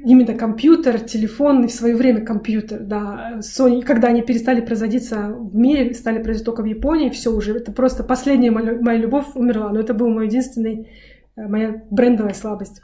именно 0.05 0.33
компьютер, 0.33 1.01
телефон, 1.01 1.65
и 1.65 1.67
в 1.67 1.73
свое 1.73 1.97
время 1.97 2.21
компьютер, 2.21 2.79
да. 2.79 3.39
Sony, 3.39 3.81
когда 3.81 4.07
они 4.07 4.21
перестали 4.21 4.61
производиться 4.61 5.35
в 5.37 5.53
мире, 5.53 5.93
стали 5.95 6.23
производить 6.23 6.45
только 6.45 6.61
в 6.61 6.65
Японии, 6.65 7.09
все 7.09 7.29
уже, 7.29 7.57
это 7.57 7.73
просто 7.73 8.05
последняя 8.05 8.51
моя, 8.51 8.95
любовь 8.95 9.25
умерла, 9.35 9.73
но 9.73 9.81
это 9.81 9.93
был 9.93 10.09
мой 10.09 10.27
единственный 10.27 10.87
моя 11.35 11.83
брендовая 11.89 12.33
слабость. 12.33 12.81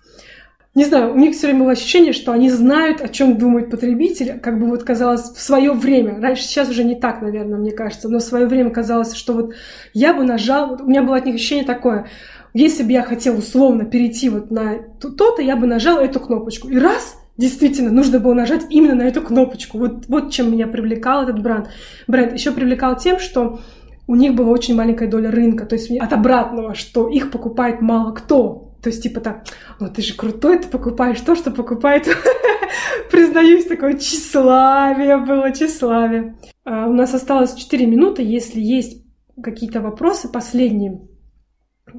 Не 0.77 0.85
знаю, 0.85 1.11
у 1.11 1.17
них 1.17 1.35
все 1.35 1.47
время 1.47 1.61
было 1.61 1.71
ощущение, 1.71 2.13
что 2.13 2.31
они 2.31 2.51
знают, 2.51 3.01
о 3.01 3.07
чем 3.07 3.39
думает 3.39 3.71
потребитель, 3.71 4.39
как 4.39 4.59
бы 4.59 4.67
вот 4.67 4.83
казалось 4.83 5.31
в 5.31 5.41
свое 5.41 5.71
время. 5.71 6.21
Раньше, 6.21 6.43
сейчас 6.43 6.69
уже 6.69 6.83
не 6.83 6.93
так, 6.93 7.23
наверное, 7.23 7.57
мне 7.57 7.71
кажется, 7.71 8.09
но 8.09 8.19
в 8.19 8.23
свое 8.23 8.45
время 8.45 8.69
казалось, 8.69 9.15
что 9.15 9.33
вот 9.33 9.55
я 9.95 10.13
бы 10.13 10.23
нажал, 10.23 10.77
у 10.79 10.87
меня 10.87 11.01
было 11.01 11.17
от 11.17 11.25
них 11.25 11.33
ощущение 11.33 11.65
такое, 11.65 12.05
если 12.53 12.83
бы 12.83 12.91
я 12.91 13.01
хотел 13.01 13.39
условно 13.39 13.85
перейти 13.85 14.29
вот 14.29 14.51
на 14.51 14.77
то-то, 14.99 15.41
я 15.41 15.55
бы 15.55 15.65
нажал 15.65 15.97
эту 15.97 16.19
кнопочку. 16.19 16.67
И 16.69 16.77
раз, 16.77 17.15
действительно, 17.37 17.89
нужно 17.89 18.19
было 18.19 18.35
нажать 18.35 18.67
именно 18.69 18.93
на 18.93 19.07
эту 19.07 19.23
кнопочку. 19.23 19.79
Вот, 19.79 20.05
вот 20.07 20.31
чем 20.31 20.51
меня 20.51 20.67
привлекал 20.67 21.23
этот 21.23 21.41
бренд. 21.41 21.69
Бренд 22.07 22.33
еще 22.33 22.51
привлекал 22.51 22.97
тем, 22.97 23.19
что 23.19 23.61
у 24.07 24.15
них 24.15 24.35
была 24.35 24.49
очень 24.49 24.75
маленькая 24.75 25.07
доля 25.07 25.29
рынка, 25.29 25.65
то 25.65 25.75
есть 25.75 25.91
от 25.91 26.13
обратного, 26.13 26.73
что 26.73 27.09
их 27.09 27.29
покупает 27.29 27.81
мало 27.81 28.13
кто. 28.13 28.63
То 28.81 28.89
есть, 28.89 29.03
типа 29.03 29.19
так, 29.19 29.45
ну 29.79 29.89
ты 29.89 30.01
же 30.01 30.13
крутой, 30.13 30.59
ты 30.59 30.67
покупаешь 30.67 31.19
то, 31.19 31.35
что 31.35 31.51
покупает, 31.51 32.07
признаюсь, 33.11 33.65
такое 33.65 33.97
тщеславие 33.97 35.17
было, 35.17 35.51
тщеславие. 35.51 36.37
А, 36.63 36.87
у 36.87 36.93
нас 36.93 37.13
осталось 37.13 37.53
4 37.53 37.85
минуты, 37.85 38.23
если 38.23 38.61
есть 38.61 39.03
какие-то 39.41 39.81
вопросы 39.81 40.29
последние, 40.29 41.01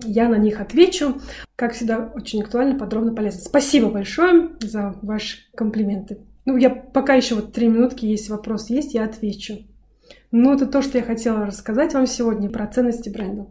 я 0.05 0.29
на 0.29 0.37
них 0.37 0.61
отвечу. 0.61 1.21
Как 1.57 1.73
всегда, 1.73 2.13
очень 2.15 2.43
актуально, 2.43 2.79
подробно, 2.79 3.15
полезно. 3.15 3.41
Спасибо 3.41 3.91
большое 3.91 4.51
за 4.61 4.95
ваши 5.03 5.39
комплименты. 5.55 6.19
Ну, 6.45 6.57
я 6.57 6.71
пока 6.71 7.15
еще 7.15 7.35
вот 7.35 7.53
три 7.53 7.69
минутки, 7.69 8.07
есть 8.07 8.31
вопрос, 8.31 8.71
есть, 8.71 8.95
я 8.95 9.05
отвечу. 9.05 9.59
Ну, 10.31 10.53
это 10.53 10.67
то, 10.67 10.83
что 10.83 10.99
я 10.99 11.05
хотела 11.05 11.47
рассказать 11.47 11.95
вам 11.95 12.07
сегодня 12.07 12.51
про 12.51 12.67
ценности 12.67 13.09
бренда. 13.09 13.47